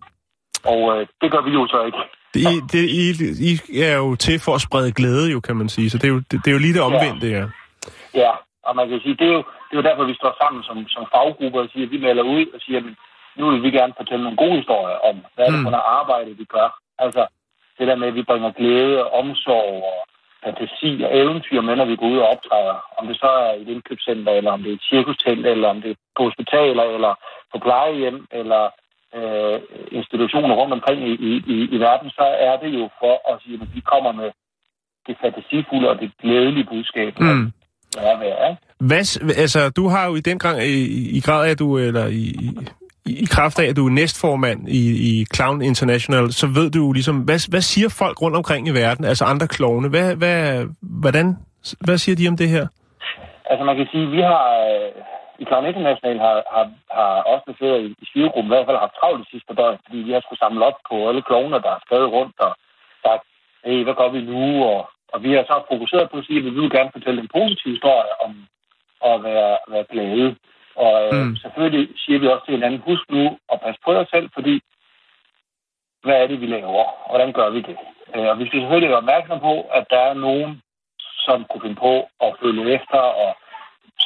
[0.64, 1.98] Og øh, det gør vi jo så ikke.
[2.35, 5.90] I, det, I, I er jo til for at sprede glæde, jo, kan man sige.
[5.90, 7.44] Så det er jo, det, det er jo lige det omvendte, ja.
[8.22, 8.33] Ja,
[8.68, 10.77] og man kan sige, det er jo, det er jo derfor, vi står sammen som,
[10.94, 12.85] som faggruppe og siger, at vi melder ud og siger, at
[13.38, 15.64] nu vil vi gerne fortælle nogle gode historier om, hvad er det Mm.
[15.66, 16.68] for noget arbejde, vi gør.
[16.98, 17.22] Altså
[17.79, 19.98] det der med, at vi bringer glæde og omsorg og
[20.44, 22.77] fantasi og eventyr med, når vi går ud og optræder.
[22.98, 25.79] Om det så er i et indkøbscenter, eller om det er et cirkustelt, eller om
[25.83, 27.12] det er på hospitaler, eller
[27.53, 28.62] på plejehjem, eller
[29.18, 29.61] øh,
[29.98, 33.59] institutioner rundt omkring i, i, i, i verden, så er det jo for at sige,
[33.62, 34.31] at vi kommer med
[35.07, 37.12] det fantasifulde og det glædelige budskab.
[37.20, 37.53] Mm.
[37.94, 38.55] Hvad er, hvad er.
[38.81, 39.03] Hvad,
[39.44, 42.24] altså, du har jo i den grad, i, i grad af, at du, eller i,
[43.07, 46.79] i, i kraft af, at du er næstformand i, i Clown International, så ved du
[46.87, 49.88] jo ligesom, hvad, hvad siger folk rundt omkring i verden, altså andre klovne?
[49.88, 50.66] Hvad, hvad,
[51.03, 51.37] hvordan,
[51.81, 52.66] hvad siger de om det her?
[53.50, 54.90] Altså man kan sige, at vi har øh,
[55.38, 56.66] i Clown International har, har,
[56.99, 59.79] har også flere i, i styregruppen i hvert fald haft travlt de sidste par døgn,
[59.85, 62.53] fordi vi har skulle samle op på alle klovner, der er skrevet rundt og
[63.07, 63.25] sagt,
[63.64, 64.64] hey, hvad gør vi nu?
[64.64, 64.81] Og,
[65.12, 67.73] og vi har så fokuseret på at sige, at vi vil gerne fortælle en positiv
[67.73, 68.33] historie om
[69.11, 70.37] at være, være glade.
[70.77, 71.29] Og øh, Mm.
[71.29, 71.37] mm.
[71.37, 74.55] selvfølgelig siger vi også til hinanden, husk nu at passe på jer selv, fordi
[76.03, 76.85] hvad er det, vi laver?
[77.05, 77.77] Og hvordan gør vi det?
[78.14, 80.62] Øh, og vi skal selvfølgelig være opmærksom på, at der er nogen,
[81.27, 83.31] som kunne finde på at følge efter og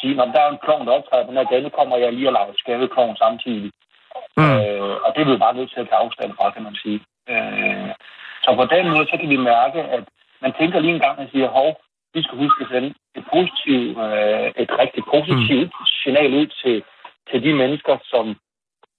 [0.01, 2.13] sige, at der er en klovn, der optræder på den her gade, nu kommer jeg
[2.13, 3.71] lige og laver skadeklovn samtidig.
[4.37, 4.57] Mm.
[4.59, 7.01] Øh, og det er vi bare nødt til at tage afstand fra, kan man sige.
[7.33, 7.91] Øh,
[8.45, 10.05] så på den måde, så kan vi mærke, at
[10.43, 11.71] man tænker lige en gang og siger, hov,
[12.15, 15.87] vi skal huske at sende et positivt, øh, et rigtig positivt mm.
[16.03, 16.77] signal ud til,
[17.31, 18.37] til de mennesker, som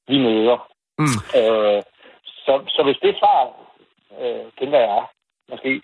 [0.07, 0.57] vi møder.
[0.99, 1.17] Mm.
[1.39, 1.81] Øh,
[2.45, 3.39] så, så hvis det svar,
[4.21, 5.03] øh, tænker jeg,
[5.49, 5.81] måske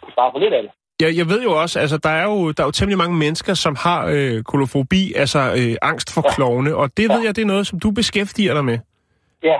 [0.00, 0.72] kunne svare på lidt af det.
[1.00, 3.54] Jeg, jeg ved jo også, altså der er jo, der er jo temmelig mange mennesker,
[3.54, 6.34] som har øh, kolofobi, altså øh, angst for Ja.
[6.34, 7.14] klovne, og det Ja.
[7.14, 8.78] ved jeg, det er noget, som du beskæftiger dig med.
[9.50, 9.58] Ja,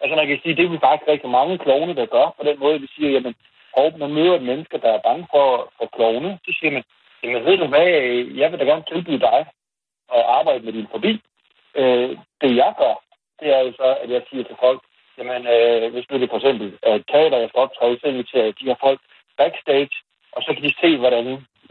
[0.00, 2.58] altså man kan sige, det er vi faktisk rigtig mange klovne, der gør på den
[2.64, 3.34] måde, vi siger, jamen,
[3.76, 5.46] hov, man møder et menneske, der er bange for,
[5.78, 6.84] for klovne, så siger man,
[7.22, 7.86] jamen ved du hvad,
[8.40, 9.40] jeg vil da gerne tilbyde dig
[10.16, 11.12] at arbejde med din fobi.
[11.80, 12.94] Øh, det jeg gør,
[13.40, 14.80] det er jo så, at jeg siger til folk,
[15.18, 18.44] jamen øh, hvis nu det for eksempel er et teater, jeg skal optræde, så inviterer
[18.44, 19.00] jeg de her folk
[19.40, 19.94] backstage,
[20.36, 21.24] og så kan de se, hvordan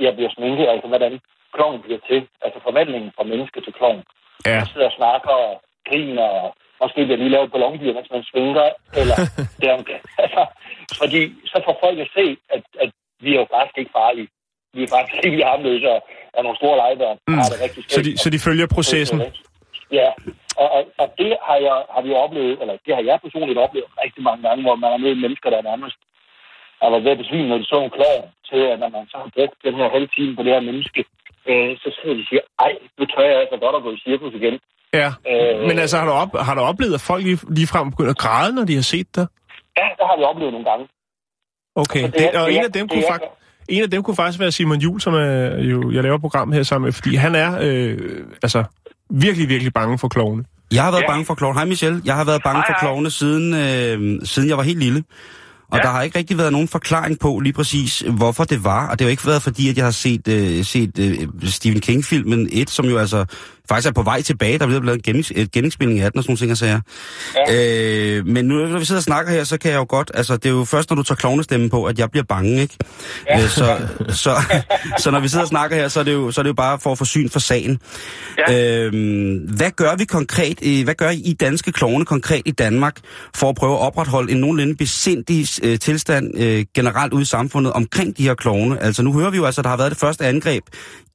[0.05, 1.13] jeg bliver sminket, altså hvordan
[1.55, 4.01] klovn bliver til, altså forvandlingen fra menneske til klovn.
[4.45, 4.55] Ja.
[4.59, 6.47] Man sidder og snakker og griner, og
[6.81, 8.67] måske bliver lige lavet ballonbier, mens man svinger,
[8.99, 9.17] eller
[9.61, 9.81] det om
[10.23, 10.41] altså,
[11.01, 12.91] Fordi så får folk at se, at, at
[13.23, 14.29] vi er jo faktisk ikke farlige.
[14.73, 15.99] Vi er faktisk ikke harmløse og
[16.37, 17.17] er nogle store legebørn.
[17.27, 17.37] Mm.
[17.37, 19.17] har det rigtig Så de, så de følger processen.
[19.91, 20.09] Ja,
[20.61, 23.89] og, og, og det har, jeg, har vi oplevet, eller det har jeg personligt oplevet
[24.03, 25.97] rigtig mange gange, hvor man har mødt mennesker, der nærmest
[26.87, 29.17] har været ved at besvime, når de så en klovn, til at når man så
[29.23, 31.01] har brugt den her halve time på det her menneske,
[31.49, 33.99] øh, så sidder de og siger, ej, nu tør jeg altså godt at gå i
[34.07, 34.55] cirkus igen.
[35.01, 35.09] Ja.
[35.31, 38.21] Øh, Men altså, har du, op, har du oplevet, at folk lige, ligefrem begynder at
[38.25, 39.25] græde, når de har set dig?
[39.79, 40.83] Ja, det har vi oplevet nogle gange.
[41.83, 43.31] Okay, Altså, det det, og det en af dem det kunne faktisk...
[43.69, 46.63] En af dem kunne faktisk være Simon Jul, som er, jo, jeg laver program her
[46.63, 47.97] sammen med, fordi han er øh,
[48.43, 48.63] altså,
[49.09, 50.43] virkelig, virkelig bange for klovne.
[50.73, 51.07] Jeg har været Ja.
[51.07, 51.59] bange for klovne.
[51.59, 52.01] Hej Michelle.
[52.05, 55.03] Jeg har været bange Hej, for klovne siden, øh, siden jeg var helt lille.
[55.71, 55.83] Og ja.
[55.83, 58.87] der har ikke rigtig været nogen forklaring på lige præcis, hvorfor det var.
[58.87, 62.49] Og det har ikke været fordi, at jeg har set, øh, set øh, Stephen King-filmen
[62.51, 63.25] 1, som jo altså
[63.69, 64.57] faktisk er på vej tilbage.
[64.57, 66.81] Der er blevet lavet en genindspilning af den og sådan nogle ting, og sager.
[67.47, 68.17] Ja.
[68.17, 70.11] Øh, men nu, når vi sidder og snakker her, så kan jeg jo godt...
[70.13, 72.77] Altså, det er jo først, når du tager klovnestemmen på, at jeg bliver bange, ikke?
[73.29, 73.43] Ja.
[73.43, 73.77] Øh, så,
[74.09, 74.35] så,
[74.97, 76.53] så når vi sidder og snakker her, så er det jo, så er det jo
[76.53, 77.79] bare for at få syn for sagen.
[78.47, 78.83] Ja.
[78.85, 82.97] Øhm, hvad gør vi konkret, øh, hvad gør I danske klovne konkret i Danmark,
[83.35, 87.73] for at prøve at opretholde en nogenlunde besindig øh, tilstand øh, generelt ude i samfundet
[87.73, 88.83] omkring de her klovne?
[88.83, 90.63] Altså nu hører vi jo altså, at der har været det første angreb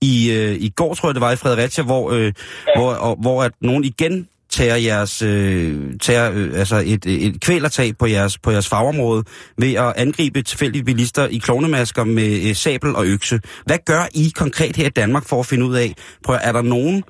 [0.00, 2.32] i, øh, i går, tror jeg det var, i Fredericia, hvor, øh,
[2.66, 2.80] ja.
[2.80, 7.40] hvor, og, hvor at nogen igen tager jeres øh, tager, øh, altså et, øh, et
[7.40, 9.24] kvælertag på jeres, på jeres fagområde
[9.58, 13.40] ved at angribe tilfældige bilister i klovnemasker med øh, sabel og økse.
[13.66, 16.62] Hvad gør I konkret her i Danmark for at finde ud af, prøv, er der
[16.62, 17.04] nogen,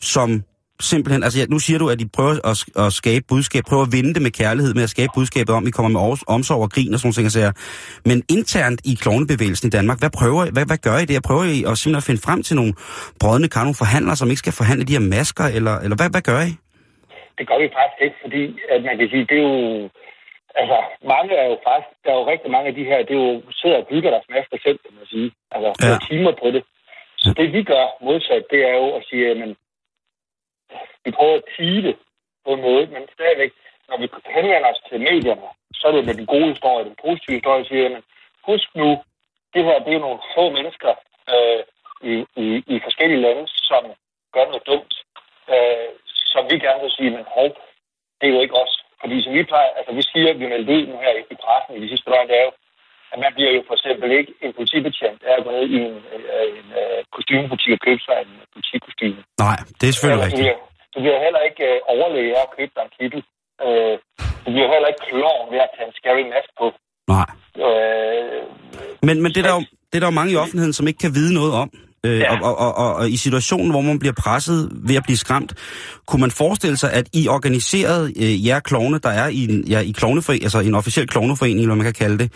[0.00, 0.42] som
[0.80, 4.14] simpelthen, altså nu siger du, at I prøver at, at skabe budskab, prøver at vinde
[4.14, 6.00] det med kærlighed, med at skabe budskabet om, at I kommer med
[6.36, 7.52] omsorg og grin og sådan nogle ting, jeg
[8.10, 11.26] Men internt i klovnebevægelsen i Danmark, hvad, prøver, hvad, hvad gør I det?
[11.28, 12.72] Prøver I at simpelthen finde frem til nogle
[13.20, 16.24] brødne kar, nogle forhandlere, som ikke skal forhandle de her masker, eller, eller hvad, hvad
[16.30, 16.52] gør I?
[17.38, 18.42] Det gør vi faktisk ikke, fordi
[18.74, 19.56] at man kan sige, det er jo...
[20.60, 20.78] Altså,
[21.12, 21.90] mange er jo faktisk...
[22.04, 24.28] Der er jo rigtig mange af de her, det er jo sidder og bygger deres
[24.34, 25.28] master selv, kan man sige.
[25.54, 25.96] Altså, Ja.
[26.10, 26.62] timer på det.
[27.22, 29.50] Så det vi gør modsat, det er jo at sige, men
[31.04, 31.96] vi prøver at tige det
[32.44, 33.52] på en måde, men stadigvæk,
[33.88, 37.36] når vi henvender os til medierne, så er det med den gode historie, den positive
[37.36, 38.02] historie, siger, men
[38.48, 38.88] husk nu,
[39.54, 40.92] det her, det er nogle få mennesker
[41.34, 41.62] øh,
[42.10, 43.82] i, i, i forskellige lande, som
[44.34, 44.94] gør noget dumt,
[45.54, 45.88] øh,
[46.32, 47.48] som vi gerne vil sige, men hov,
[48.20, 48.74] det er jo ikke os.
[49.00, 51.36] Fordi som vi plejer, altså vi siger, at vi melder ud nu her i i
[51.44, 52.52] pressen i de sidste døgn, det er jo,
[53.12, 55.96] at man bliver jo for eksempel ikke en politibetjent af at gå ned i en,
[56.14, 59.20] øh, en øh, kostymebutik og købe sig en politikostyme.
[59.44, 60.44] Nej, det er selvfølgelig Eller, du, rigtigt.
[60.44, 60.58] bliver,
[60.94, 63.20] du bliver heller ikke øh, overlæge af at købe dig en kittel.
[63.64, 63.94] Øh,
[64.44, 66.66] du bliver heller ikke klovn ved at tage en scary mask på.
[67.14, 67.28] Nej.
[67.66, 68.42] Øh,
[69.08, 71.14] Men, men det, der jo, Det er der jo mange i offentligheden, som ikke kan
[71.18, 71.68] vide noget om.
[72.06, 72.40] Øh, Ja.
[72.40, 75.54] og, og, og, og, og i situationen, hvor man bliver presset ved at blive skræmt,
[76.06, 79.80] kunne man forestille sig, at I organiseret øh, jer klovne, der er i en, ja,
[79.80, 82.32] i klovneforening, altså en officiel klovneforening, eller hvad man kan kalde det,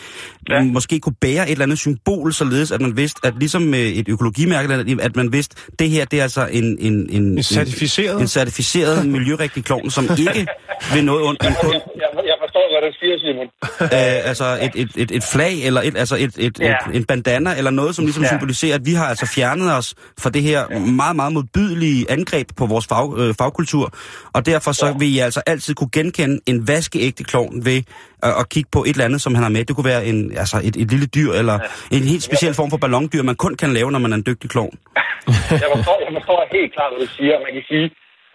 [0.48, 0.62] ja.
[0.64, 4.09] Måske kunne bære et eller andet symbol, således at man vidste, at ligesom med et
[4.09, 8.20] økologimærke, at man vidste, det her det er altså en, en, en, En certificeret?
[8.20, 10.46] en certificeret miljørigtig klovn, som ikke
[10.94, 12.19] vil noget ondt, men kun Jeg, jeg,
[12.80, 13.48] hvad du siger, Simon.
[13.96, 16.66] øh, altså et, et, et, et flag, eller et, altså et, et, Ja.
[16.90, 18.28] et, en bandana, eller noget, som ligesom ja.
[18.28, 18.32] Ja.
[18.38, 20.68] symboliserer, at vi har altså fjernet os fra det her
[21.00, 23.92] meget, meget modbydelige angreb på vores fag, øh, fagkultur.
[24.32, 27.82] Og derfor så vil I altså altid kunne genkende en vaskeægte klovn ved
[28.22, 29.64] at, at kigge på et eller andet, som han har med.
[29.64, 31.58] Det kunne være en, altså et, et lille dyr, eller
[31.90, 34.50] en helt speciel form for ballondyr, man kun kan lave, når man er en dygtig
[34.50, 34.78] klovn.
[35.64, 37.34] Jeg forstår, jeg forstår helt klart, hvad du siger.
[37.46, 37.86] Man kan sige,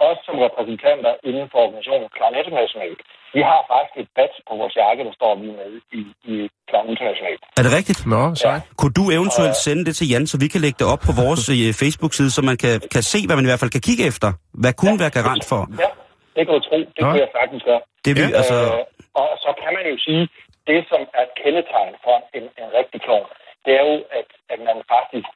[0.10, 2.92] os som repræsentanter inden for organisationen Clown International,
[3.36, 6.02] vi har faktisk et badge på vores jakke, der står vi med i,
[6.34, 6.36] i
[6.70, 7.36] Clown International.
[7.60, 8.00] Er det rigtigt?
[8.14, 8.62] Nå, sejt.
[8.80, 11.44] Kunne du eventuelt sende det til Jan, så vi kan lægge det op på vores
[11.54, 14.28] øh, Facebook-side, så man kan, kan se, hvad man i hvert fald kan kigge efter?
[14.64, 15.62] Hvad kunne være garant for?
[15.84, 15.90] Ja,
[16.36, 16.78] det kan du tro.
[16.96, 17.08] Det Nå.
[17.08, 17.82] kunne jeg sagtens gøre.
[18.06, 18.38] Det vil, Ja.
[18.40, 18.84] altså, Øh,
[19.22, 20.24] og så kan man jo sige,
[20.70, 23.28] det som er et kendetegn for en, en rigtig klovn,
[23.66, 25.30] det er jo, at, at man faktisk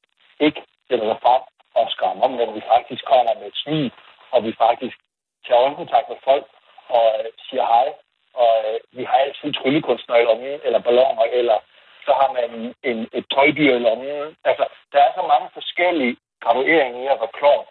[0.47, 1.41] ikke sætter sig frem
[1.79, 3.87] og skræmmer, men vi faktisk kommer med et smil,
[4.33, 4.97] og vi faktisk
[5.45, 6.45] tager øjenkontakt med folk
[6.97, 7.87] og øh, siger hej.
[8.43, 11.57] Og øh, vi har altid tryllekunstner i lommen, eller balloner, eller
[12.05, 12.49] så har man
[12.89, 14.35] en, et tøjdyr i lommen.
[14.49, 17.65] Altså, der er så mange forskellige gradueringer i at være klovn.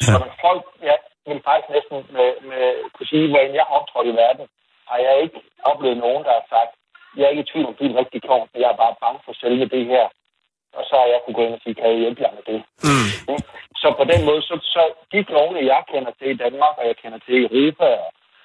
[0.00, 4.10] Så når folk, ja, vil faktisk næsten med, med, kunne sige, hvordan jeg har optrådt
[4.12, 4.46] i verden,
[4.90, 5.40] har jeg ikke
[5.70, 6.72] oplevet nogen, der har sagt,
[7.16, 9.00] jeg er ikke i tvivl om, du er en rigtig klovn, men jeg er bare
[9.04, 10.06] bange for selve det her.
[10.78, 12.58] Og så har jeg kunne gå ind og sige, kan jeg hjælpe jer med det?
[12.86, 13.17] Mm.
[13.98, 14.82] Så på den måde, så, så
[15.12, 17.88] de klovne, jeg kender til i Danmark, og jeg kender til i Europa,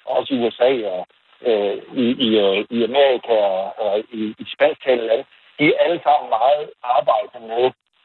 [0.06, 1.06] og også i USA, og
[1.48, 3.36] øh, i, i, øh, i Amerika,
[3.84, 5.24] og, i, i de spansktalende lande,
[5.58, 6.64] de er alle sammen meget
[6.96, 7.64] arbejdet med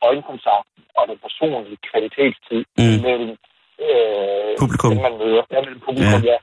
[0.10, 3.00] øjenkontakt og den personlige kvalitetstid Mm.
[3.08, 3.32] mellem
[3.88, 4.90] øh, Publikum.
[4.92, 5.44] dem, man møder.
[5.54, 6.32] Ja, mellem publikum, Ja.
[6.32, 6.38] ja.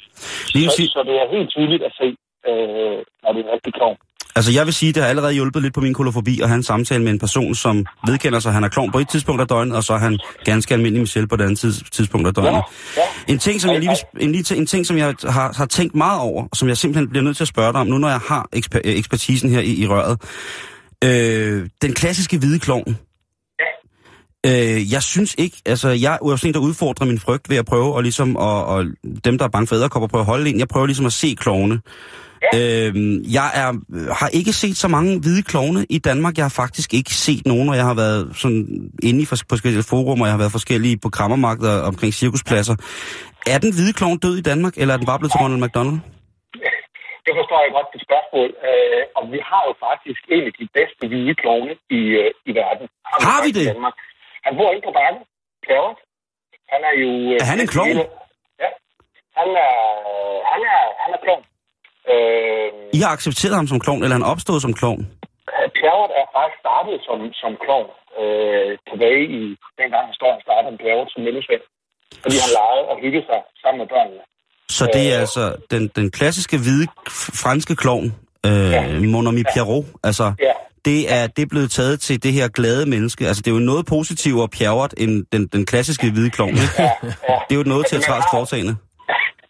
[0.64, 2.08] Så, sige- så det er helt tydeligt at se,
[2.48, 3.98] øh, når det er en rigtig klovn.
[4.36, 6.62] Altså jeg vil sige, det har allerede hjulpet lidt på min kolofobi at have en
[6.62, 9.48] samtale med en person, som vedkender sig, at han er klovn på et tidspunkt af
[9.48, 12.52] døgnet, og så er han ganske almindelig Michelle på det andet tids, tidspunkt af døgnet.
[12.52, 12.62] Ja,
[12.96, 13.32] ja.
[13.32, 15.94] En ting, som jeg lige vil, en, lige, en ting, som jeg har, har tænkt
[15.94, 18.08] meget over, og som jeg simpelthen bliver nødt til at spørge dig om, nu når
[18.08, 20.20] jeg har eksper, øh, ekspertisen her i, i røret.
[21.04, 22.96] Øh, den klassiske hvide klovn.
[24.46, 27.66] Øh, jeg synes ikke, altså jeg er sådan en, der udfordrer min frygt ved at
[27.66, 28.84] prøve, og ligesom, og, og
[29.24, 30.58] dem, der er bange for æderkopper, prøve at holde en.
[30.58, 31.80] Jeg prøver ligesom at se klovne.
[32.58, 33.68] Øhm, jeg er,
[34.20, 36.34] har ikke set så mange hvide klovne i Danmark.
[36.36, 38.62] Jeg har faktisk ikke set nogen, og jeg har været sådan
[39.08, 42.76] inde i fors- forskellige forum, og jeg har været forskellige på krammermarkeder omkring cirkuspladser.
[43.54, 45.98] Er den hvide klovn død i Danmark, eller er den bare blevet til Ronald McDonald?
[47.26, 48.48] Det forstår jeg godt, dit spørgsmål.
[48.68, 52.52] Øh, og vi har jo faktisk en af de bedste hvide klovne i, øh, i
[52.60, 52.86] verden.
[53.10, 53.66] Har vi faktisk i det?
[53.74, 53.96] Danmark.
[54.46, 55.22] Han bor inde på bakken,
[55.66, 55.98] Klavert.
[56.72, 57.10] Han er jo...
[57.32, 57.96] øh, Er han en klovn?
[58.62, 58.70] Ja.
[59.38, 59.74] Han er,
[60.52, 61.44] han er, han er klovn.
[62.12, 65.02] Øh, I har accepteret ham som klovn, eller er han opstået som klovn?
[65.78, 67.88] Pjerrot er faktisk startet som, som klovn
[68.20, 69.42] øh, tilbage i
[69.80, 71.64] dengang historien startede med Pjerrot som mellesvend.
[72.22, 74.20] Fordi han legede og hyggede sig sammen med børnene.
[74.78, 75.20] Så det er Øh.
[75.24, 75.42] altså
[75.72, 76.86] den, den klassiske hvide
[77.44, 78.06] franske klovn,
[78.46, 78.82] øh, Ja.
[79.14, 79.84] Mon ami Pierrot.
[80.04, 80.52] Altså, Ja.
[80.84, 83.26] det er, det er blevet taget til det her glade menneske.
[83.28, 86.54] Altså, det er jo noget positivere Pierrot end den, den klassiske hvide klovn.
[86.54, 86.90] Ja,
[87.28, 87.38] ja.
[87.48, 88.76] Det er jo noget Altså, man teatralsk foretagende.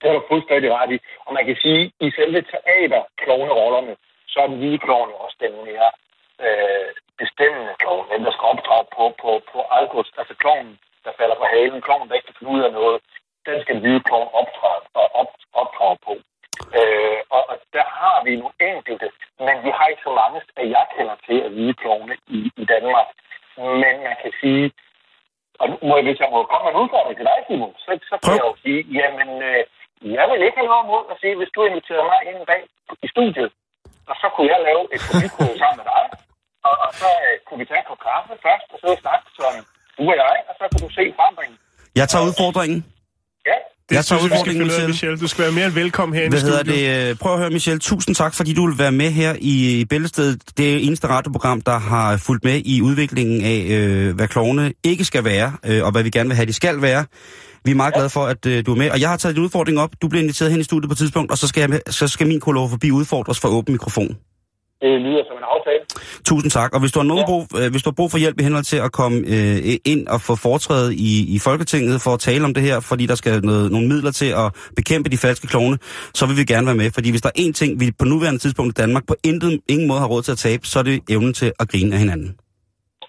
[0.06, 0.98] Det har du fuldstændig ret i.
[1.26, 3.94] Og man kan sige, at i selve teater-klovnerollerne,
[4.30, 5.90] så er den hvide klovn jo også den mere
[6.44, 6.88] øh,
[7.20, 11.46] bestemmende klovn, den der skal opdrage på, på, på Algos, altså klovnen, der falder på
[11.54, 12.96] halen, klovnen, der ikke kan finde ud af noget,
[13.46, 15.30] den skal den klovn opdrage, og op,
[15.62, 16.12] opdrage på.
[16.78, 19.08] Øh, og, og der har vi nogle enkelte,
[19.46, 22.64] men vi har ikke så mange, at jeg kender til af hvide klovne i, i
[22.72, 23.08] Danmark.
[23.82, 24.64] Men man kan sige,
[25.60, 27.90] og nu må jeg, hvis jeg må komme med en udfordring til dig, Simon, så,
[28.10, 29.64] så kan jeg jo sige, jamen, øh,
[30.18, 32.62] jeg vil ikke have noget imod at sige, hvis du inviterer mig ind dag
[33.04, 33.50] i studiet,
[34.10, 36.04] og så kunne jeg lave et komikode sammen med dig,
[36.68, 39.52] og, og så øh, kunne vi tage kop kaffe først, og så snakke som
[39.96, 41.56] du og jeg, og så kunne du se forandringen.
[42.00, 42.80] Jeg tager udfordringen.
[43.50, 43.56] Ja,
[43.88, 44.92] Det Jeg tager synes jeg, vi skal udfordringen, finde ud af, Michelle.
[44.94, 45.16] Michelle.
[45.24, 47.06] Du skal være mere end velkommen her i Hvad hedder studiet.
[47.06, 47.10] det?
[47.10, 47.80] øh, Prøv at høre, Michelle.
[47.90, 50.36] Tusind tak, fordi du vil være med her i i Bæltestedet.
[50.58, 55.04] Det er eneste radioprogram, der har fulgt med i udviklingen af, øh, hvad klovne ikke
[55.10, 57.02] skal være, øh, og hvad vi gerne vil have, de skal være.
[57.66, 58.90] Vi er meget glade for, at øh, du er med.
[58.94, 59.90] Og jeg har taget en udfordring op.
[60.02, 62.26] Du bliver inviteret hen i studiet på et tidspunkt, og så skal, jeg så skal
[62.26, 64.08] min kolor forbi udfordres for åben mikrofon.
[64.82, 65.82] det lyder som en aftale.
[66.24, 66.70] Tusind tak.
[66.74, 67.30] Og hvis du har, nogen Ja.
[67.30, 70.02] brug, øh, hvis du har brug for hjælp i henhold til at komme øh, ind
[70.14, 73.32] og få foretrædet i, i Folketinget for at tale om det her, fordi der skal
[73.50, 75.76] noget, nogle midler til at bekæmpe de falske klovne,
[76.18, 76.90] så vil vi gerne være med.
[76.96, 79.88] Fordi hvis der er én ting, vi på nuværende tidspunkt i Danmark på intet, ingen
[79.88, 82.28] måde har råd til at tabe, så er det evnen til at grine af hinanden.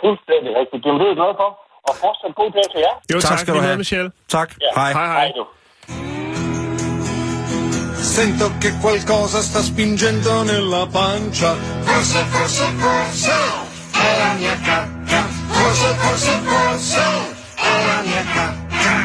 [0.03, 0.83] Fuldstændig rigtigt.
[0.83, 1.49] Det er det glad for.
[1.89, 2.93] Og fortsat god dag til jer.
[3.13, 3.77] Jo, Tak tak, skal du med, have.
[3.83, 4.09] Michelle.
[4.35, 4.49] Tak.
[4.75, 4.91] Hej.
[4.93, 5.31] Hej, hej.
[5.37, 5.43] du.
[8.15, 11.51] Sento che qualcosa sta spingendo nella pancia.
[11.87, 13.35] Forse, forse, forse
[14.07, 15.21] è la mia cacca.
[15.57, 17.05] Forse, forse, forse
[17.71, 18.95] è la mia cacca.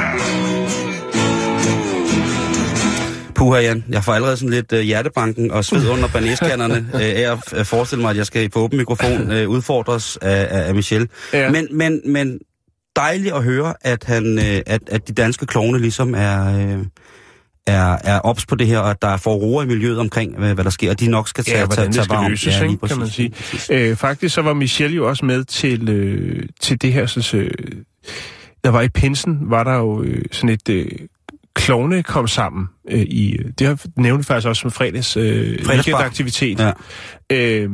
[3.35, 3.85] Puha, Jan.
[3.89, 7.65] Jeg får allerede sådan lidt uh, hjertebanken og sved under banæskannerne uh, af at uh,
[7.67, 11.09] forestille mig, at jeg skal på åben mikrofon uh, udfordres af, af, af Michel.
[11.33, 11.51] Ja.
[11.51, 12.39] Men, men, men
[12.97, 16.65] dejligt at høre, at, han, uh, at, at de danske klovne ligesom er...
[16.77, 16.87] Uh,
[17.67, 20.55] er, er ops på det her, og at der er forroer i miljøet omkring, hvad,
[20.55, 22.31] hvad der sker, og de nok skal tage, Ja, tage, tage skal varm.
[22.31, 23.33] løses, lige ikke, kan man sige.
[23.71, 27.51] Øh, faktisk så var Michelle jo også med til, øh, til det her, så, øh,
[28.65, 30.87] der var i Pinsen, var der jo øh, sådan et øh,
[31.55, 36.73] klovne kom sammen øh, i, det har nævnt faktisk også som fredags øh, weekendaktivitet Ja.
[37.33, 37.71] øh,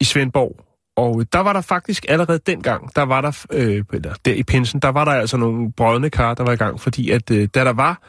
[0.00, 0.64] i Svendborg.
[1.00, 4.80] Og der var der faktisk allerede dengang, der var der, øh, eller der i Pinsen,
[4.80, 7.64] der var der altså nogle brødne kar, der var i gang, fordi at øh, da
[7.64, 8.02] der var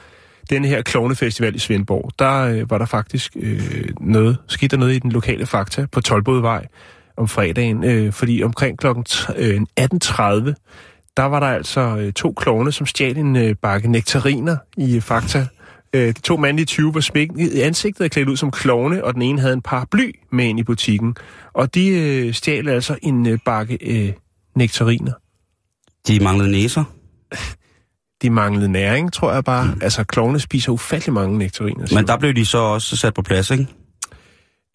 [0.50, 4.94] den her klovnefestival i Svendborg, der øh, var der faktisk øh, noget, skidt der noget
[4.94, 6.68] i den lokale fakta på Tolbodvej
[7.18, 8.88] om fredagen, øh, fordi omkring kl.
[9.36, 10.54] Øh, 18.30,
[11.18, 15.02] der var der altså øh, to klovne, som stjal en øh, bakke nektariner i øh,
[15.02, 15.48] Fakta.
[15.94, 19.14] Øh, de to mandlige 20 var smækket i ansigtet og klædt ud som klovne, og
[19.14, 21.16] den ene havde en paraply med ind i butikken.
[21.54, 24.14] Og de øh, stjal altså en øh, bakke øh,
[24.56, 25.14] nektariner.
[26.08, 26.84] De manglede næser.
[28.22, 29.66] De manglede næring, tror jeg bare.
[29.66, 29.82] Mm.
[29.82, 31.88] Altså, klovne spiser ufattelig mange nektariner.
[31.96, 33.68] Men der blev de så også sat på plads, ikke?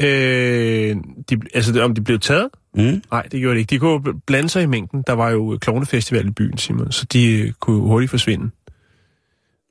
[0.03, 0.97] Øh,
[1.31, 2.49] de, altså, om de blev taget?
[2.75, 3.03] Mm.
[3.11, 3.71] Nej, det gjorde de ikke.
[3.71, 5.05] De kunne blande sig i mængden.
[5.07, 8.51] Der var jo klovnefestival i byen, Simon, så de øh, kunne hurtigt forsvinde.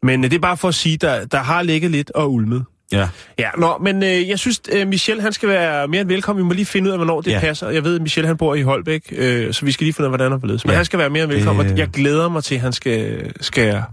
[0.05, 2.65] Men øh, det er bare for at sige, der, der har ligget lidt og ulmet.
[2.91, 3.09] Ja.
[3.39, 6.43] Ja, nå, men øh, jeg synes, øh, Michel, han skal være mere end velkommen.
[6.43, 7.39] Vi må lige finde ud af, hvornår det Ja.
[7.39, 7.69] passer.
[7.69, 10.13] Jeg ved, at Michel, han bor i Holbæk, øh, så vi skal lige finde ud
[10.13, 10.65] af, hvordan han forledes.
[10.65, 10.75] Men Ja.
[10.75, 13.83] han skal være mere end velkommen, Det- jeg glæder mig til, at han skal, skal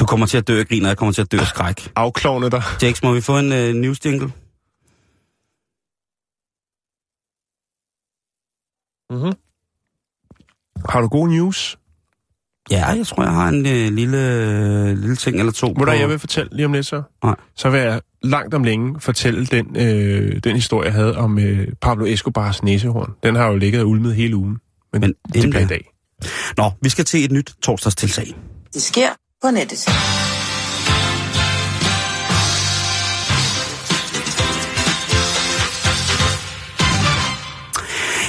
[0.00, 1.90] Du kommer til at dø af grin, og jeg kommer til at dø af skræk.
[1.96, 2.62] afklovne dig.
[2.82, 4.32] Jax, må vi få en uh, news jingle?
[9.10, 9.32] Mm-hmm.
[10.88, 11.78] Har du gode news?
[12.70, 15.74] Ja, jeg tror, jeg har en uh, lille, lille ting eller to.
[15.78, 17.02] Må du, jeg vil fortælle lige om lidt så?
[17.24, 17.34] Nej.
[17.56, 21.68] Så vil jeg langt om længe fortælle den, øh, den historie, jeg havde om øh,
[21.80, 23.12] Pablo Escobars næsehorn.
[23.22, 24.56] Den har jo ligget og ulmet hele ugen.
[24.92, 25.90] Men, Men det bliver i da- dag.
[26.56, 28.34] Nå, vi skal til et nyt torsdagstiltag.
[28.74, 29.08] Det sker
[29.44, 29.88] på nettet.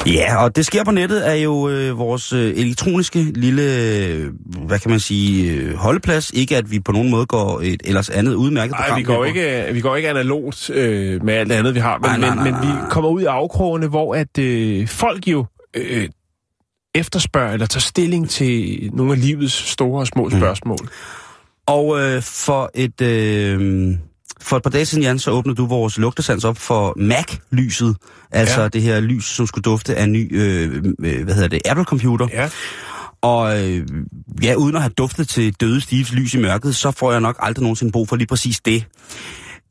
[0.05, 4.31] Ja, og det sker på nettet er jo øh, vores øh, elektroniske lille, øh,
[4.67, 6.31] hvad kan man sige, øh, holdeplads.
[6.31, 8.97] Ikke at vi på nogen måde går et ellers andet udmærket Nej, program.
[8.99, 11.97] vi går ikke, vi går ikke analogt øh, med alt det andet, vi har.
[11.97, 12.89] Men, Nej, nej, men, nej, men nej, vi nej.
[12.89, 16.09] kommer ud i afkrogene, hvor at øh, folk jo øh,
[16.95, 20.89] efterspørger eller tager stilling til nogle af livets store og små spørgsmål.
[21.67, 23.01] Og øh, for et...
[23.01, 23.95] Øh,
[24.43, 27.95] for et par dage siden, Jan, så åbnede du vores lugtesans op for Mac-lyset.
[28.31, 28.67] Altså ja.
[28.67, 32.27] Det her lys, som skulle dufte af en ny, øh, øh, hvad hedder det, Apple-computer.
[32.33, 32.49] Ja.
[33.21, 33.87] Og øh,
[34.43, 37.35] ja, uden at have duftet til døde Steves lys i mørket, så får jeg nok
[37.39, 38.85] aldrig nogensinde brug for lige præcis det.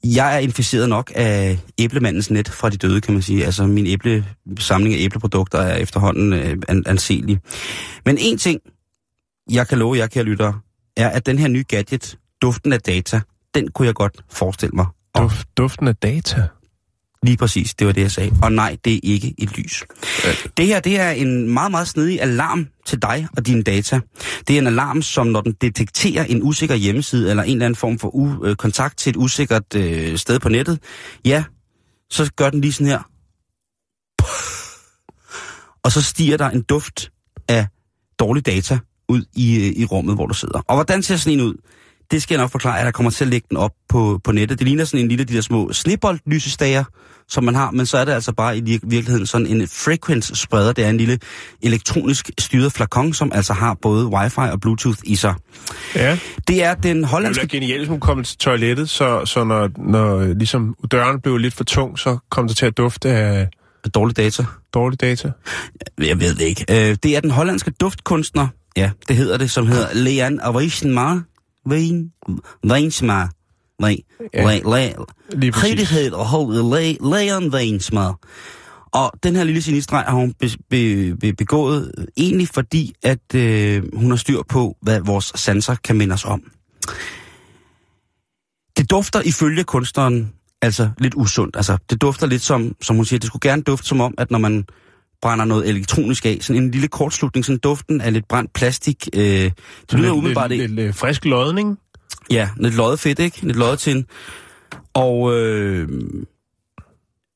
[0.05, 3.45] Jeg er inficeret nok af æblemandens net fra de døde, kan man sige.
[3.45, 4.27] Altså min æble,
[4.59, 7.39] samling af æbleprodukter er efterhånden øh, an, anselig.
[8.07, 8.61] Men en ting,
[9.51, 10.55] jeg kan love jer, kære lyttere,
[10.97, 13.21] er, at den her nye gadget, duften af data,
[13.55, 14.87] den kunne jeg godt forestille mig.
[15.15, 16.49] Og Duft, duften af data.
[17.23, 18.33] Lige præcis, det var det, jeg sagde.
[18.43, 19.85] Og nej, det er ikke et lys.
[20.57, 24.01] Det her, det er en meget, meget snedig alarm til dig og dine data.
[24.49, 27.77] Det er en alarm, som når den detekterer en usikker hjemmeside eller en eller anden
[27.77, 30.79] form for u- øh, kontakt til et usikkert øh, sted på nettet,
[31.25, 31.45] ja,
[32.11, 33.03] så gør den lige sådan her.
[35.85, 37.11] Og så stiger der en duft
[37.49, 37.67] af
[38.19, 38.79] dårlig data
[39.09, 40.61] ud i, øh, i rummet, hvor du sidder.
[40.69, 41.55] Og hvordan ser sådan en ud?
[42.13, 44.33] Det skal jeg nok forklare, at jeg kommer til at lægge den op på, på
[44.33, 44.59] nettet.
[44.59, 46.85] Det ligner sådan en lille af de der små sneboldlysestager,
[47.29, 50.33] som man har, men så er det altså bare i vir- virkeligheden sådan en frequency
[50.35, 50.73] spreder.
[50.73, 51.19] Det er en lille
[51.63, 55.35] elektronisk styret flakon, som altså har både wifi og bluetooth i sig.
[55.95, 56.19] Ja.
[56.49, 57.43] Det er den Det hollandske...
[57.43, 61.37] er genialt, hvis hun kom til toilettet, så, så når, når øh, ligesom døren blev
[61.37, 63.49] lidt for tung, så kom det til at dufte af
[63.95, 64.45] Dårlig data.
[64.75, 65.31] dårlig data.
[65.99, 66.65] Jeg ved det ikke.
[66.71, 70.41] Øh, det er den hollandske duftkunstner, ja, det hedder det, som hedder Leon
[71.67, 72.11] Avishenmar.
[72.67, 73.31] Weinsmar.
[73.79, 73.97] Nej,
[74.35, 74.43] Ja,
[75.51, 75.65] præcis.
[75.65, 76.63] Rigtighed og hoved,
[77.01, 78.19] Leon Weinsmar.
[78.93, 83.35] Og den her lille sinistrej har hun be, be, be, begået øh, egentlig fordi, at
[83.35, 86.43] øh, hun har styr på, hvad vores sanser kan minde os om.
[88.77, 90.33] Det dufter ifølge kunstneren
[90.63, 91.57] altså lidt usundt.
[91.57, 94.31] Altså, det dufter lidt som, som hun siger, det skulle gerne dufte som om, at
[94.31, 94.65] når man
[95.23, 96.39] brænder noget elektronisk af.
[96.41, 99.09] Sådan en lille kortslutning, sådan duften af lidt brændt plastik.
[99.15, 99.53] Øh, det
[99.93, 101.79] lyder lidt, umiddelbart lidt, lidt, lidt frisk lodning.
[102.31, 103.47] Ja, lidt løjet fedt, ikke?
[103.47, 104.07] Lidt løjet til.
[104.95, 105.89] Og, øh,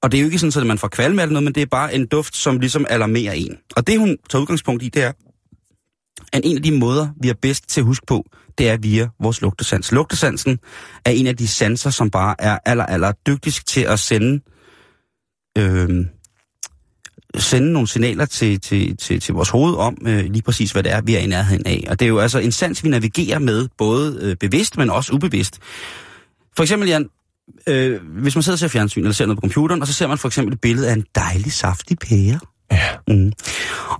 [0.03, 1.67] og det er jo ikke sådan, at man får kvalme eller noget, men det er
[1.67, 3.57] bare en duft, som ligesom alarmerer en.
[3.77, 5.13] Og det, hun tager udgangspunkt i, det er,
[6.33, 8.27] at en af de måder, vi er bedst til at huske på,
[8.59, 9.93] det er via vores lugtesans.
[9.93, 10.59] Lugtesansen
[11.05, 14.41] er en af de sanser, som bare er aller, aller dygtigst til at sende,
[15.59, 16.07] øh,
[17.43, 20.93] sende nogle signaler til, til, til, til vores hoved om øh, lige præcis, hvad det
[20.93, 21.85] er, vi er i nærheden af.
[21.89, 25.13] Og det er jo altså en sans, vi navigerer med, både øh, bevidst, men også
[25.13, 25.59] ubevidst.
[26.57, 27.09] For eksempel, Jan,
[27.67, 30.07] øh, hvis man sidder og ser fjernsyn, eller ser noget på computeren, og så ser
[30.07, 32.41] man for eksempel et billede af en dejlig, saftig pære.
[32.73, 33.15] Ja.
[33.15, 33.33] Mm.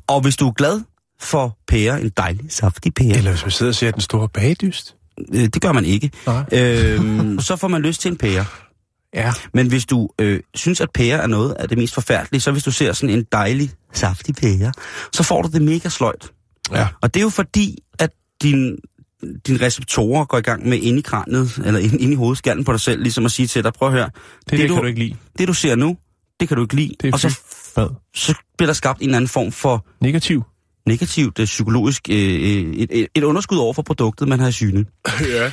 [0.07, 0.81] Og hvis du er glad
[1.21, 4.97] for pære, en dejlig, saftig pære, Eller hvis man sidder og ser den store bagdyst.
[5.35, 6.45] øh, det gør man ikke, Nej.
[6.53, 8.45] øh, så får man lyst til en pære.
[9.17, 9.33] Ja.
[9.55, 12.65] Men hvis du øh, synes, at pære er noget af det mest forfærdelige, så hvis
[12.65, 14.73] du ser sådan en dejlig, saftig pære,
[15.13, 16.31] så får du det mega sløjt.
[16.73, 16.89] Ja.
[17.03, 18.11] Og det er jo fordi, at
[18.43, 18.77] din,
[19.47, 22.73] dine receptorer går i gang med ind i kraniet, eller ind, ind i hovedskallen på
[22.73, 24.83] dig selv, ligesom at sige til dig, prøv at høre, Det, det, det du, kan
[24.83, 25.17] du ikke lide.
[25.39, 25.97] det du ser nu,
[26.41, 26.95] det kan du ikke lide.
[27.03, 27.39] Det er og så,
[27.75, 27.89] Hvad?
[28.15, 30.43] så bliver der skabt en eller anden form for Negativ.
[30.87, 34.53] negativt, øh, psykologisk, øh, øh, et, et, et underskud over for produktet, man har i
[34.53, 34.85] syne.
[35.37, 35.53] ja.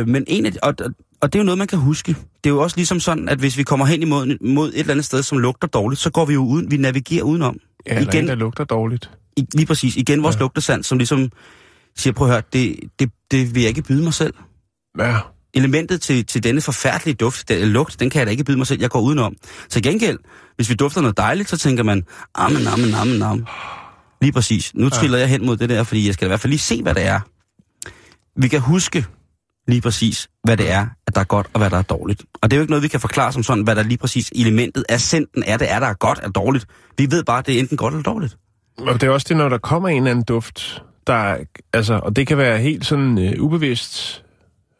[0.00, 0.74] Øh, men en af, og,
[1.22, 2.08] og- det er jo noget, man kan huske.
[2.44, 4.90] Det er jo også ligesom sådan, at hvis vi kommer hen imod mod et eller
[4.90, 7.56] andet sted, som lugter dårligt, så går vi jo uden, vi navigerer udenom.
[7.86, 8.16] Ja, Igen.
[8.22, 9.10] en, der lugter dårligt.
[9.36, 9.96] I, lige præcis.
[9.96, 10.38] Igen vores ja.
[10.38, 10.42] Ja.
[10.42, 11.30] lugtesand, som ligesom
[11.96, 14.34] siger, prøv at høre, det, det, det vil jeg ikke byde mig selv.
[14.98, 15.18] Ja.
[15.54, 18.66] Elementet til, til denne forfærdelige duft, den, lugt, den kan jeg da ikke byde mig
[18.66, 19.34] selv, jeg går udenom.
[19.68, 20.18] Til gengæld,
[20.56, 22.04] hvis vi dufter noget dejligt, så tænker man,
[22.34, 23.46] amen, amen, amen, amen.
[24.20, 24.74] Lige præcis.
[24.74, 26.82] Nu triller jeg hen mod det der, fordi jeg skal i hvert fald lige se,
[26.82, 27.20] hvad det er.
[28.36, 29.06] Vi kan huske
[29.68, 32.22] lige præcis, hvad det er, at der er godt og hvad der er dårligt.
[32.42, 34.32] Og det er jo ikke noget, vi kan forklare som sådan, hvad der lige præcis
[34.34, 36.66] elementet af senden er, det er, der er godt og dårligt.
[36.98, 38.36] Vi ved bare, at det er enten godt eller dårligt.
[38.78, 41.38] Og det er også det, når der kommer en eller anden duft, der, er-
[41.72, 44.24] altså, og det kan være helt sådan øh, ubevidst,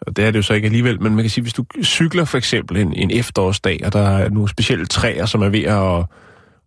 [0.00, 2.24] og det er det jo så ikke alligevel, men man kan sige, hvis du cykler
[2.24, 6.04] for eksempel en, en efterårsdag, og der er nogle specielle træer, som er ved at,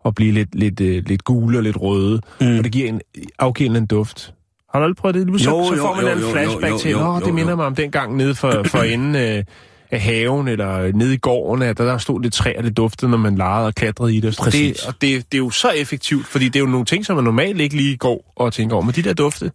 [0.06, 2.48] at blive lidt, lidt, øh, lidt gule og lidt røde, Mm.
[2.48, 2.58] mm.
[2.58, 3.02] og det giver en
[3.40, 4.34] afgivet en duft.
[4.76, 5.42] Har du aldrig prøvet det?
[5.42, 7.28] Så, Jo, så jo, får man jo, en jo, flashback jo, til, jo, jo, det
[7.28, 7.34] jo.
[7.34, 9.44] minder mig om den gang nede for, for enden øh,
[9.92, 13.18] af haven, eller nede i gården, at der, der stod lidt træer, det duftede, når
[13.18, 14.36] man legede og klatrede i det.
[14.40, 14.80] Præcis.
[14.80, 17.16] det og det, det er jo så effektivt, fordi det er jo nogle ting, som
[17.16, 18.86] man normalt ikke lige går og tænker over.
[18.86, 19.52] Men de der dufte,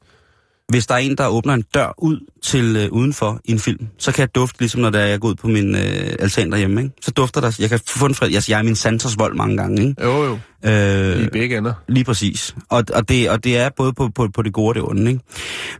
[0.70, 3.86] Hvis der er en, der åbner en dør ud til øh, udenfor i en film,
[3.98, 6.52] så kan jeg dufte, ligesom når der er, jeg går ud på min øh, altan
[6.52, 6.82] derhjemme.
[6.82, 6.94] Ikke?
[7.00, 9.56] Så dufter der, jeg kan få en fred, altså, jeg er min Santos vold mange
[9.56, 9.88] gange.
[9.88, 10.04] Ikke?
[10.04, 11.72] jo jo, Øh, i begge ender.
[11.88, 12.54] Lige præcis.
[12.68, 15.10] Og, og, det, og det er både på, på, på det gode og det onde.
[15.10, 15.24] Ikke?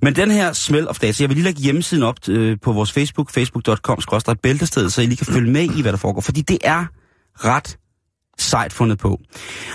[0.03, 2.93] Men den her Smell of Data, jeg vil lige lægge hjemmesiden op øh, på vores
[2.93, 3.99] Facebook, facebook.com,
[4.43, 6.21] bæltested, så I lige kan følge med i, hvad der foregår.
[6.21, 6.85] Fordi det er
[7.35, 7.77] ret
[8.43, 9.21] sejt fundet på.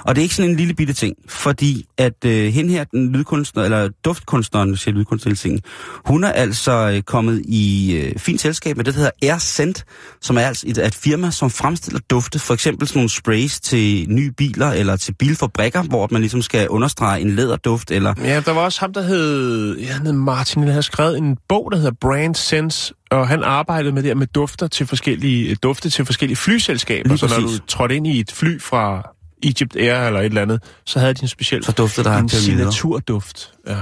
[0.05, 3.11] Og det er ikke sådan en lille bitte ting, fordi at øh, hende her, den
[3.11, 5.61] lydkunstner, eller duftkunstneren, siger lydkunstnerhelsingen,
[6.05, 9.85] hun er altså øh, kommet i øh, fint selskab med det, der hedder Air Scent,
[10.21, 14.09] som er altså et, et firma, som fremstiller dufte, for eksempel sådan nogle sprays til
[14.09, 18.51] nye biler, eller til bilfabrikker, hvor man ligesom skal understrege en læderduft, eller Ja, der
[18.51, 21.95] var også ham, der hed, ja, hed Martin, der havde skrevet en bog, der hedder
[22.01, 27.09] Brand Sense, og han arbejdede med det med dufter til forskellige, dufte til forskellige flyselskaber.
[27.09, 29.11] Lige så når du trådte ind i et fly fra
[29.43, 32.29] Egypt Air eller et eller andet, så havde de en speciel så duftede der en
[32.29, 33.53] signaturduft.
[33.67, 33.81] Ja.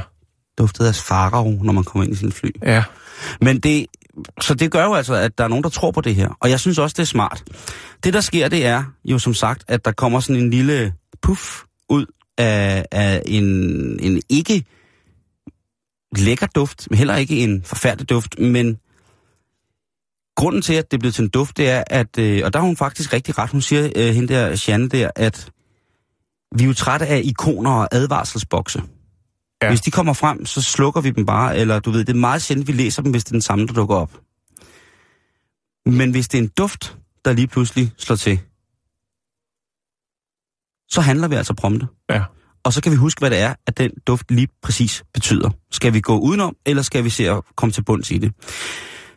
[0.58, 2.50] Duftede af farao, når man kommer ind i sin fly.
[2.64, 2.84] ja.
[3.42, 3.86] Men det,
[4.42, 6.38] så det gør jo altså, at der er nogen, der tror på det her.
[6.40, 7.44] Og jeg synes også, det er smart.
[8.04, 11.62] Det, der sker, det er jo som sagt, at der kommer sådan en lille puff
[11.90, 12.06] ud
[12.38, 13.44] af, af en,
[14.00, 14.66] en ikke
[16.18, 18.78] lækker duft, men heller ikke en forfærdelig duft, men
[20.36, 22.66] grunden til, at det blevet til en duft, det er, at, øh, og der har
[22.66, 25.52] hun faktisk rigtig ret, hun siger, øh, hende der, Janne der, at
[26.56, 28.84] vi er jo trætte af ikoner og advarselsbokse.
[29.64, 29.70] Ja.
[29.70, 32.42] Hvis de kommer frem, så slukker vi dem bare, eller du ved, det er meget
[32.42, 34.20] sjældent, vi læser dem, hvis det er den samme, der dukker op.
[35.86, 38.40] Men hvis det er en duft, der lige pludselig slår til,
[40.90, 41.88] så handler vi altså prompte.
[42.10, 42.24] Ja.
[42.64, 45.50] Og så kan vi huske, hvad det er, at den duft lige præcis betyder.
[45.72, 48.34] Skal vi gå udenom, eller skal vi se at komme til bunds i det?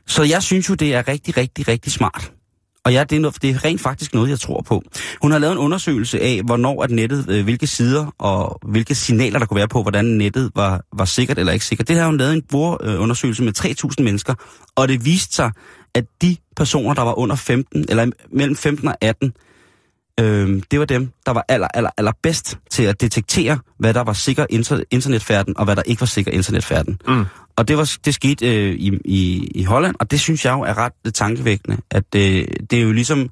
[0.08, 2.32] Så jeg synes jo, det er rigtig, rigtig, rigtig smart.
[2.84, 4.82] Og ja, det er, noget, det er rent faktisk noget, jeg tror på.
[5.22, 9.38] Hun har lavet en undersøgelse af, hvornår at nettet, øh, hvilke sider og hvilke signaler,
[9.38, 11.88] der kunne være på, hvordan nettet var, var sikkert eller ikke sikkert.
[11.88, 13.52] Det har hun lavet en brugerundersøgelse med
[13.98, 14.34] 3.000 mennesker,
[14.76, 15.50] og det viste sig,
[15.94, 19.32] at de personer, der var under 15, eller mellem 15 og 18,
[20.20, 24.04] øh, det var dem, der var aller, aller, aller bedst til at detektere, hvad der
[24.04, 26.98] var sikker inter- internetfærden, og hvad der ikke var sikker internetfærden.
[27.08, 27.24] Mm.
[27.56, 30.60] Og det, var, det skete øh, i, i, i Holland, og det synes jeg jo
[30.60, 33.30] er ret tankevækkende, at øh, det er jo ligesom,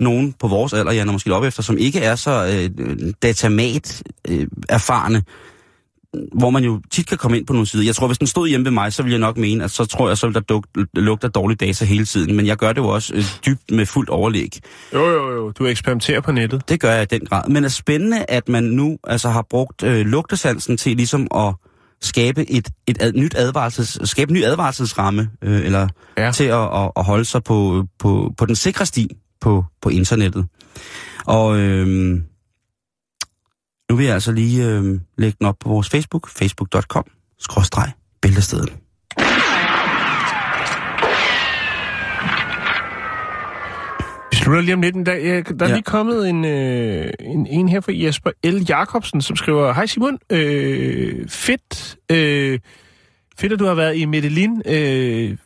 [0.00, 4.02] nogen på vores alder, Jan, og måske op efter, som ikke er så øh, datamat
[4.28, 5.22] øh, erfarne,
[6.32, 7.84] hvor man jo tit kan komme ind på nogle sider.
[7.84, 9.84] Jeg tror, hvis den stod hjemme ved mig, så ville jeg nok mene, at så
[9.84, 10.64] tror jeg, så ville der duk,
[10.94, 12.36] lugte af dårlig data hele tiden.
[12.36, 14.60] Men jeg gør det jo også øh, dybt med fuldt overlæg.
[14.92, 15.50] Jo, jo, jo.
[15.50, 16.68] Du eksperimenterer på nettet.
[16.68, 17.48] Det gør jeg i den grad.
[17.48, 21.54] Men det er spændende, at man nu altså har brugt øh, lugtesansen til ligesom at
[22.02, 25.88] skabe et, et ad, nyt advarselses, skabe en ny advarselsramme, øh, eller
[26.18, 26.32] ja.
[26.32, 30.46] til at, at, at holde sig på, på, på den sikre sti på, på internettet.
[31.26, 31.86] Og øh,
[33.90, 37.04] nu vil jeg altså lige øh, lægge den op på vores Facebook, facebook.com,
[37.38, 37.92] skråstreg,
[38.22, 38.81] bæltestedet.
[44.42, 45.22] Slutter lige om lidt en dag.
[45.24, 45.74] Øh, Der er Ja.
[45.74, 48.64] lige kommet en, øh, en, en her fra Jesper L.
[48.68, 52.58] Jacobsen, som skriver, Hej Simon, øh, fedt, øh,
[53.38, 54.62] fedt at du har været i Medellin.
[54.66, 55.36] Øh,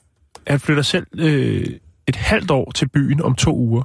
[0.46, 1.66] han flytter selv øh,
[2.08, 3.82] et halvt år til byen om to uger.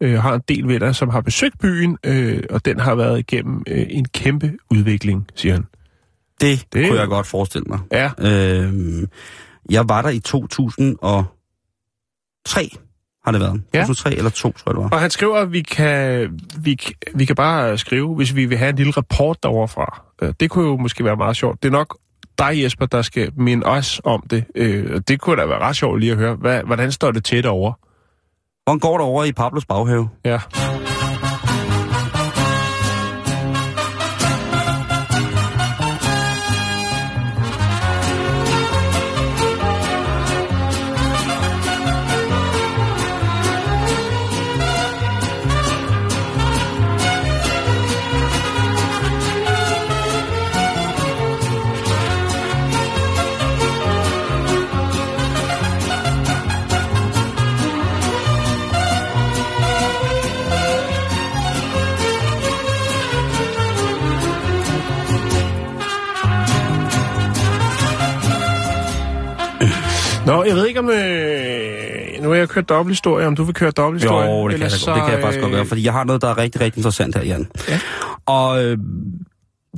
[0.00, 3.62] Øh, har en del venner, som har besøgt byen, øh, og den har været igennem
[3.66, 5.64] øh, en kæmpe udvikling, siger han.
[6.40, 7.78] Det, Det- det kunne jeg godt forestille mig.
[7.92, 8.72] Ja, Øh,
[9.70, 12.68] jeg var der i 2003,
[13.28, 13.62] har det været.
[13.74, 13.80] Ja.
[13.80, 14.88] 2003 eller 2, tror jeg det var.
[14.90, 16.78] og han skriver, at vi kan, vi,
[17.14, 20.02] vi kan bare skrive, hvis vi vil have en lille rapport derovre fra.
[20.22, 21.62] Øh, Det kunne jo måske være meget sjovt.
[21.62, 21.96] Det er nok
[22.38, 24.44] dig, Jesper, der skal minde os om det.
[24.54, 26.34] Øh, Det kunne da være ret sjovt lige at høre.
[26.34, 27.74] Hvad, hvordan står det til derovre?
[28.64, 30.08] Hvordan går det over i Pablos baghave?
[30.24, 30.38] Ja.
[70.48, 70.90] Jeg ved ikke om...
[70.90, 74.30] Øh, nu har jeg kørt dobbelthistorie, om du vil køre dobbelthistorie.
[74.30, 76.04] Jo, det kan, jeg, så, det kan jeg faktisk godt øh, gøre, fordi jeg har
[76.04, 77.48] noget, der er rigtig, rigtig interessant her, Jan.
[77.68, 77.80] Ja.
[78.26, 78.78] Og øh,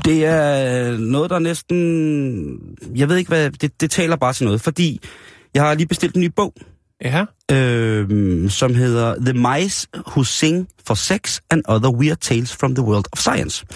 [0.05, 2.59] det er noget, der næsten...
[2.97, 3.51] Jeg ved ikke, hvad...
[3.51, 5.01] Det, det taler bare til noget, fordi
[5.55, 6.55] jeg har lige bestilt en ny bog,
[7.05, 12.75] Ja, øh, som hedder The Mice Who Sing for Sex and Other Weird Tales from
[12.75, 13.67] the World of Science.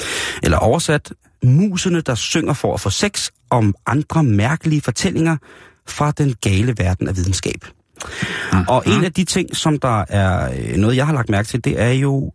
[0.42, 5.36] Eller oversat, musene, der synger for at få sex om andre mærkelige fortællinger
[5.88, 7.64] fra den gale verden af videnskab.
[8.52, 8.64] Mm.
[8.68, 11.64] Og en af de ting, som der er øh, noget, jeg har lagt mærke til,
[11.64, 12.32] det er jo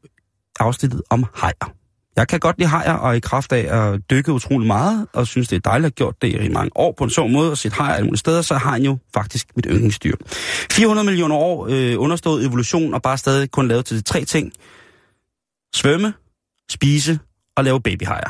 [0.60, 1.74] afsnittet om hajer.
[2.16, 5.48] Jeg kan godt lide hajer, og i kraft af at dykke utrolig meget, og synes,
[5.48, 7.58] det er dejligt at have gjort det i mange år på en sjov måde, og
[7.58, 10.16] set hajer mulige steder, så har han jo faktisk mit yndlingsdyr.
[10.72, 14.52] 400 millioner år øh, understået evolution, og bare stadig kun lavet til de tre ting.
[15.76, 16.14] Svømme,
[16.72, 17.20] spise
[17.56, 18.30] og lave babyhajer.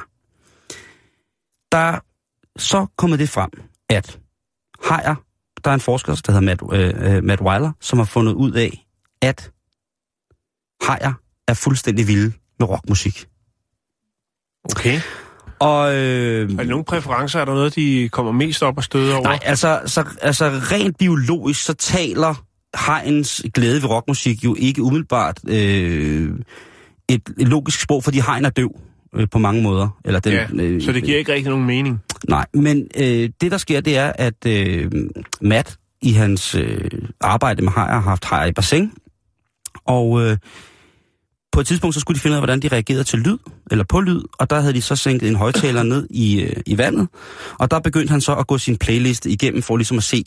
[1.72, 1.99] Der er
[2.57, 3.49] så kommet det frem,
[3.89, 4.20] at
[4.84, 5.16] hajer,
[5.64, 8.52] der er en forsker, der hedder Matt, øh, øh, Matt Weiler, som har fundet ud
[8.52, 8.86] af,
[9.22, 9.52] at
[10.82, 11.14] hajer
[11.48, 13.28] er fuldstændig vilde med rockmusik.
[14.66, 15.02] okay.
[15.60, 17.40] Og, øh, Er der nogle præferencer?
[17.40, 19.24] Er der noget, de kommer mest op og støde over?
[19.24, 22.36] nej, altså, så, altså rent biologisk, så taler
[22.74, 26.30] hajens glæde ved rockmusik jo ikke umiddelbart øh,
[27.10, 28.72] et, et logisk sprog, fordi hajen er døv
[29.16, 29.99] øh, på mange måder.
[30.05, 31.99] Eller den, ja, øh, så det giver ikke rigtig nogen mening.
[32.28, 34.91] Nej, men øh, det der sker, det er, at øh,
[35.41, 36.91] Matt i hans øh,
[37.22, 38.91] arbejde med hajer har haft hajer i bassin,
[39.86, 40.38] og øh,
[41.51, 43.38] på et tidspunkt så skulle de finde ud af, hvordan de reagerede til lyd,
[43.72, 46.78] eller på lyd, og der havde de så sænket en højtaler ned i, øh, i
[46.78, 47.07] vandet,
[47.60, 50.24] og der begyndte han så at gå sin playliste igennem for ligesom at se,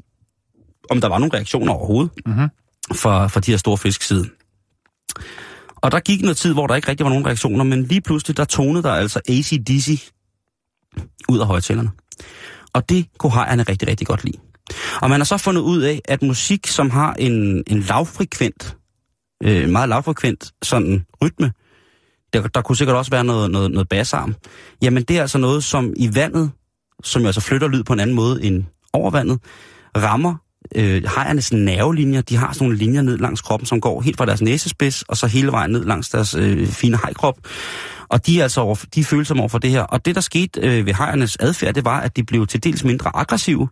[0.91, 2.49] om der var nogle reaktioner overhovedet Mhm.
[2.95, 4.29] fra, fra de her store fisk side.
[5.83, 8.37] Og der gik noget tid, hvor der ikke rigtig var nogen reaktioner, men lige pludselig,
[8.37, 10.11] der tonede der altså ACDC
[11.29, 11.91] ud af højtalerne.
[12.73, 14.39] Og det kunne hajerne rigtig, rigtig godt lide.
[15.03, 18.77] Og man har så fundet ud af, at musik, som har en, en lavfrekvent,
[19.45, 21.53] øh, meget lavfrekvent sådan rytme,
[22.33, 24.35] der, der kunne sikkert også være noget, noget, noget bassarm,
[24.83, 26.51] jamen det er altså noget, som i vandet,
[27.05, 29.39] som jo altså flytter lyd på en anden måde end over vandet,
[29.97, 30.35] rammer
[30.75, 32.21] øh, hajernes nervelinjer.
[32.21, 35.17] De har sådan nogle linjer ned langs kroppen, som går helt fra deres næsespids, og
[35.17, 37.39] så hele vejen ned langs deres øh, fine hajkrop.
[38.09, 39.83] Og de er altså over, de er følsomme over for det her.
[39.83, 42.85] Og det, der skete øh, ved hajernes adfærd, det var, at de blev til dels
[42.85, 43.69] mindre aggressive,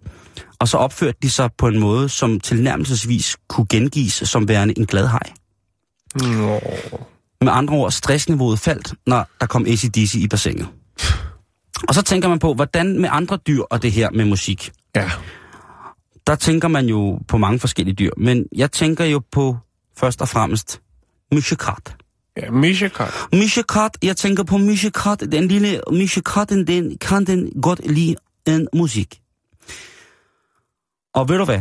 [0.59, 4.87] og så opførte de sig på en måde, som tilnærmelsesvis kunne gengives som værende en
[4.87, 5.33] glad haj.
[6.15, 6.61] Nå.
[7.41, 10.69] Med andre ord, stressniveauet faldt, når der kom ACDC i bassinet.
[11.89, 14.73] Og så tænker man på, hvordan med andre dyr og det her med musik.
[14.97, 15.11] Ja.
[16.27, 19.57] Der tænker man jo på mange forskellige dyr, men jeg tænker jo på
[19.97, 20.81] først og fremmest
[21.33, 21.97] Mishikat.
[22.37, 23.13] Ja, Mishikat.
[23.33, 28.17] Mishikat, jeg tænker på Mishikat, den lille Mishikaten, den kan den godt lide
[28.47, 29.21] en musik.
[31.15, 31.61] Og ved du hvad?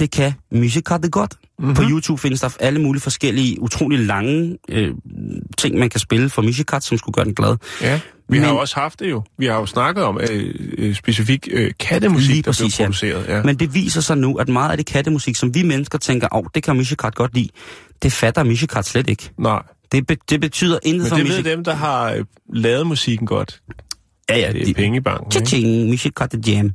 [0.00, 1.34] Det kan Mishikat det godt.
[1.58, 1.74] Mm-hmm.
[1.74, 4.94] På YouTube findes der alle mulige forskellige, utrolig lange øh,
[5.58, 7.56] ting, man kan spille for Mishikat, som skulle gøre den glad.
[7.82, 9.22] Ja, vi Men- har jo også haft det jo.
[9.38, 12.84] Vi har jo snakket om øh, øh, specifik øh, kattemusik, der blev præcis, ja.
[12.84, 13.24] produceret.
[13.28, 13.42] Ja.
[13.42, 16.38] Men det viser sig nu, at meget af det kattemusik, som vi mennesker tænker, åh,
[16.38, 17.48] oh, det kan Mishikat godt lide,
[18.02, 19.30] det fatter Mishikat slet ikke.
[19.38, 19.62] Nej,
[19.92, 21.56] Det, be, det betyder intet men for det ved Mishikat.
[21.56, 22.24] dem, der har øh,
[22.54, 23.60] lavet musikken godt.
[24.30, 25.26] Ja, ja, Det er de- penge i banken.
[25.26, 25.48] ikke?
[25.48, 26.72] Cha-ching, Mishikat Jam.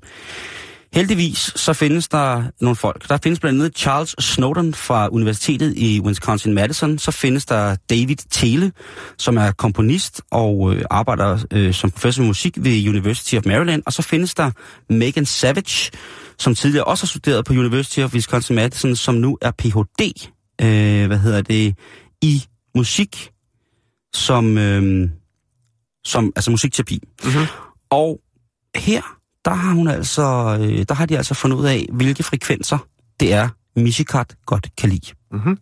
[0.94, 3.10] Heldigvis så findes der nogle folk.
[3.10, 6.98] Der findes blandt andet Charles Snowden fra Universitetet i Wisconsin-Madison.
[6.98, 8.72] Så findes der David Thiele,
[9.18, 13.84] som er komponist og øh, arbejder øh, som professor i musik ved University of Maryland.
[13.86, 14.52] Og så findes der
[14.89, 15.91] Megan Savage,
[16.39, 20.30] som tidligere også har studeret på University of Wisconsin-Madison, som nu er Ph.D.
[20.62, 21.76] Øh, hvad hedder det?
[22.22, 22.44] I
[22.76, 23.32] musik,
[24.14, 25.10] som, øh,
[26.06, 27.00] som altså musikterapi.
[27.24, 27.46] Mhm.
[27.89, 28.20] Og
[28.76, 29.02] her,
[29.46, 32.78] der har hun altså, øh, der har de altså fundet ud af, hvilke frekvenser
[33.20, 35.12] det er, Mishikat godt kan lide.
[35.32, 35.58] Mhm.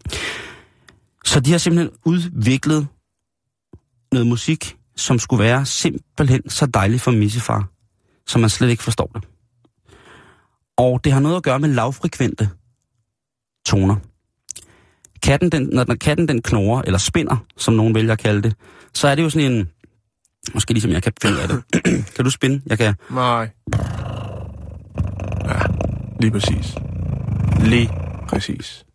[1.26, 2.88] Så de har simpelthen udviklet
[4.12, 7.68] noget musik, som skulle være simpelthen så dejligt for Missifar,
[8.28, 9.24] så man slet ikke forstår det.
[10.78, 12.50] Og det har noget at gøre med lavfrekvente
[13.66, 13.96] toner.
[15.24, 18.56] Katten, den, når den- katten den knurrer, eller spinder, som nogen vælger at kalde det,
[18.94, 19.70] så er det jo sådan en,
[20.54, 21.64] måske ligesom jeg kan finde af det.
[22.16, 22.62] kan du spinde?
[22.68, 22.96] Jeg kan.
[23.10, 23.50] Nej.
[25.46, 25.60] Ja,
[26.20, 26.76] lige præcis.
[27.64, 27.90] Lige
[28.28, 28.86] præcis.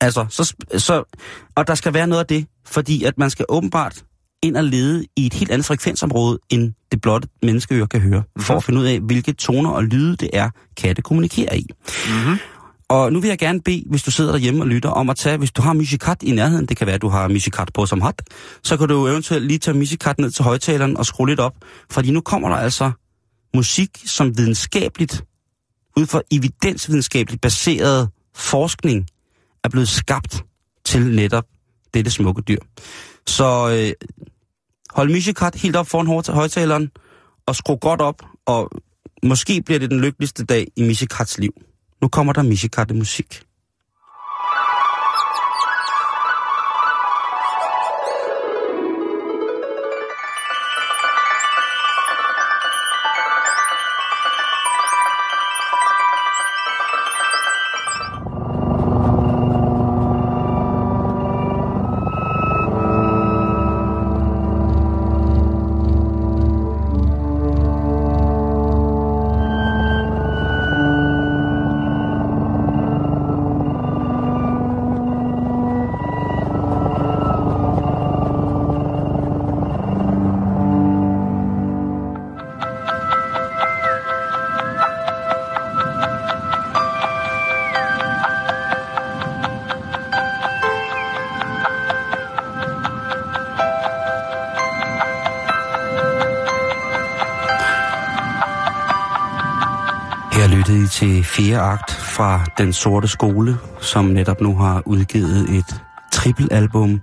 [0.00, 1.04] Altså, så, så,
[1.56, 4.04] og der skal være noget af det, fordi at man skal åbenbart
[4.42, 8.56] ind og lede i et helt andet frekvensområde, end det blotte menneskeøre kan høre, for
[8.56, 11.66] at finde ud af, hvilke toner og lyde det er, katte kommunikerer i.
[12.08, 12.38] Mm-hmm.
[12.88, 15.36] Og nu vil jeg gerne bede, hvis du sidder derhjemme og lytter, om at tage,
[15.36, 18.00] hvis du har Mishikat i nærheden, det kan være, at du har Mishikat på som
[18.00, 18.22] hat,
[18.62, 21.54] så kan du eventuelt lige tage Mishikat ned til højtaleren og skrue lidt op,
[21.90, 22.90] fordi nu kommer der altså
[23.54, 25.24] musik, som videnskabeligt,
[25.96, 29.06] ud fra evidensvidenskabeligt baseret forskning,
[29.64, 30.44] er blevet skabt
[30.84, 31.44] til netop
[31.94, 32.60] dette smukke dyr.
[33.26, 34.08] Så øh,
[34.90, 36.90] hold Mishikat helt op foran højtaleren,
[37.46, 38.70] og skru godt op, og
[39.22, 41.52] måske bliver det den lykkeligste dag i Mishikats liv.
[42.00, 43.45] Nu kommer der Mishikat musik.
[102.58, 105.80] Den Sorte Skole, som netop nu har udgivet et
[106.12, 107.00] trippelalbum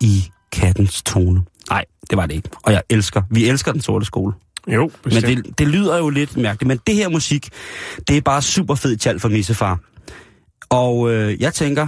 [0.00, 1.42] i kattens tone.
[1.70, 2.48] Nej, det var det ikke.
[2.62, 4.32] Og jeg elsker, vi elsker Den Sorte Skole.
[4.68, 5.46] Jo, Men bestemt.
[5.46, 6.68] det, det lyder jo lidt mærkeligt.
[6.68, 7.48] Men det her musik,
[8.08, 9.78] det er bare super fed tjal for Missefar.
[10.70, 11.86] Og øh, jeg tænker,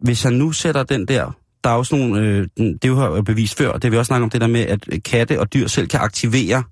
[0.00, 1.36] hvis han nu sætter den der...
[1.64, 2.20] Der er også nogle...
[2.20, 4.60] Øh, det er jo bevist før, det har vi også snakket om, det der med,
[4.60, 6.62] at katte og dyr selv kan aktivere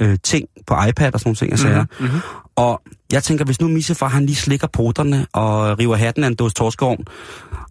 [0.00, 1.84] øh, ting på iPad og sådan nogle ting, jeg siger.
[2.00, 2.20] Mhm.
[2.56, 2.82] Og
[3.12, 6.54] jeg tænker, hvis nu Missefar, han lige slikker poterne og river hatten af en dåse
[6.54, 7.04] torskeovn,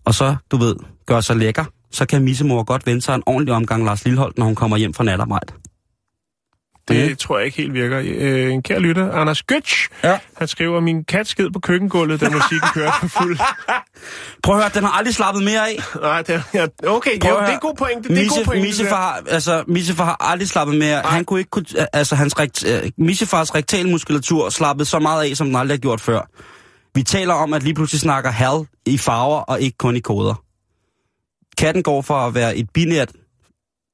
[0.05, 3.55] og så, du ved, gør sig lækker, så kan Missemor godt vente sig en ordentlig
[3.55, 5.53] omgang Lars Lilleholdt, når hun kommer hjem fra natarbejde.
[6.87, 7.15] Det Mm.
[7.15, 8.01] tror jeg ikke helt virker.
[8.05, 10.19] Øh, en kær lytter, Anders Götz, Ja.
[10.37, 13.37] han skriver, min kat sked på køkkengulvet, da musikken kørte for fuld.
[14.43, 15.79] Prøv at høre, den har aldrig slappet mere af.
[16.01, 17.59] Nej, det er, ja, okay, Prøv jo, at det er høre.
[17.59, 18.09] god pointe.
[18.09, 18.67] Det er god pointe.
[18.67, 21.01] Missefar, altså, Missefar har aldrig slappet mere.
[21.05, 25.47] Han kunne ikke kunne, altså, hans rekt, øh, Missefars rektalmuskulatur slappede så meget af, som
[25.47, 26.21] den aldrig har gjort før.
[26.95, 30.41] Vi taler om, at lige pludselig snakker HAL i farver og ikke kun i koder.
[31.57, 33.11] Katten går fra at være et binært,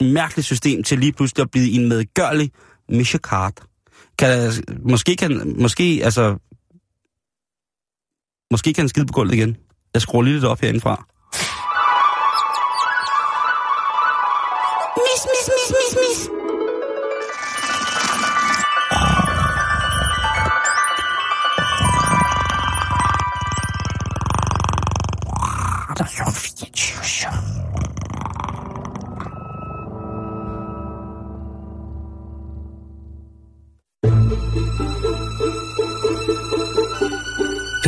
[0.01, 2.51] mærkeligt system til lige pludselig at blive en medgørlig
[2.89, 3.61] Mishakart.
[4.17, 4.51] Kan,
[4.83, 6.37] måske kan, måske, altså,
[8.51, 9.57] måske kan han skide på gulvet igen.
[9.93, 11.05] Jeg skruer lige lidt op herindefra.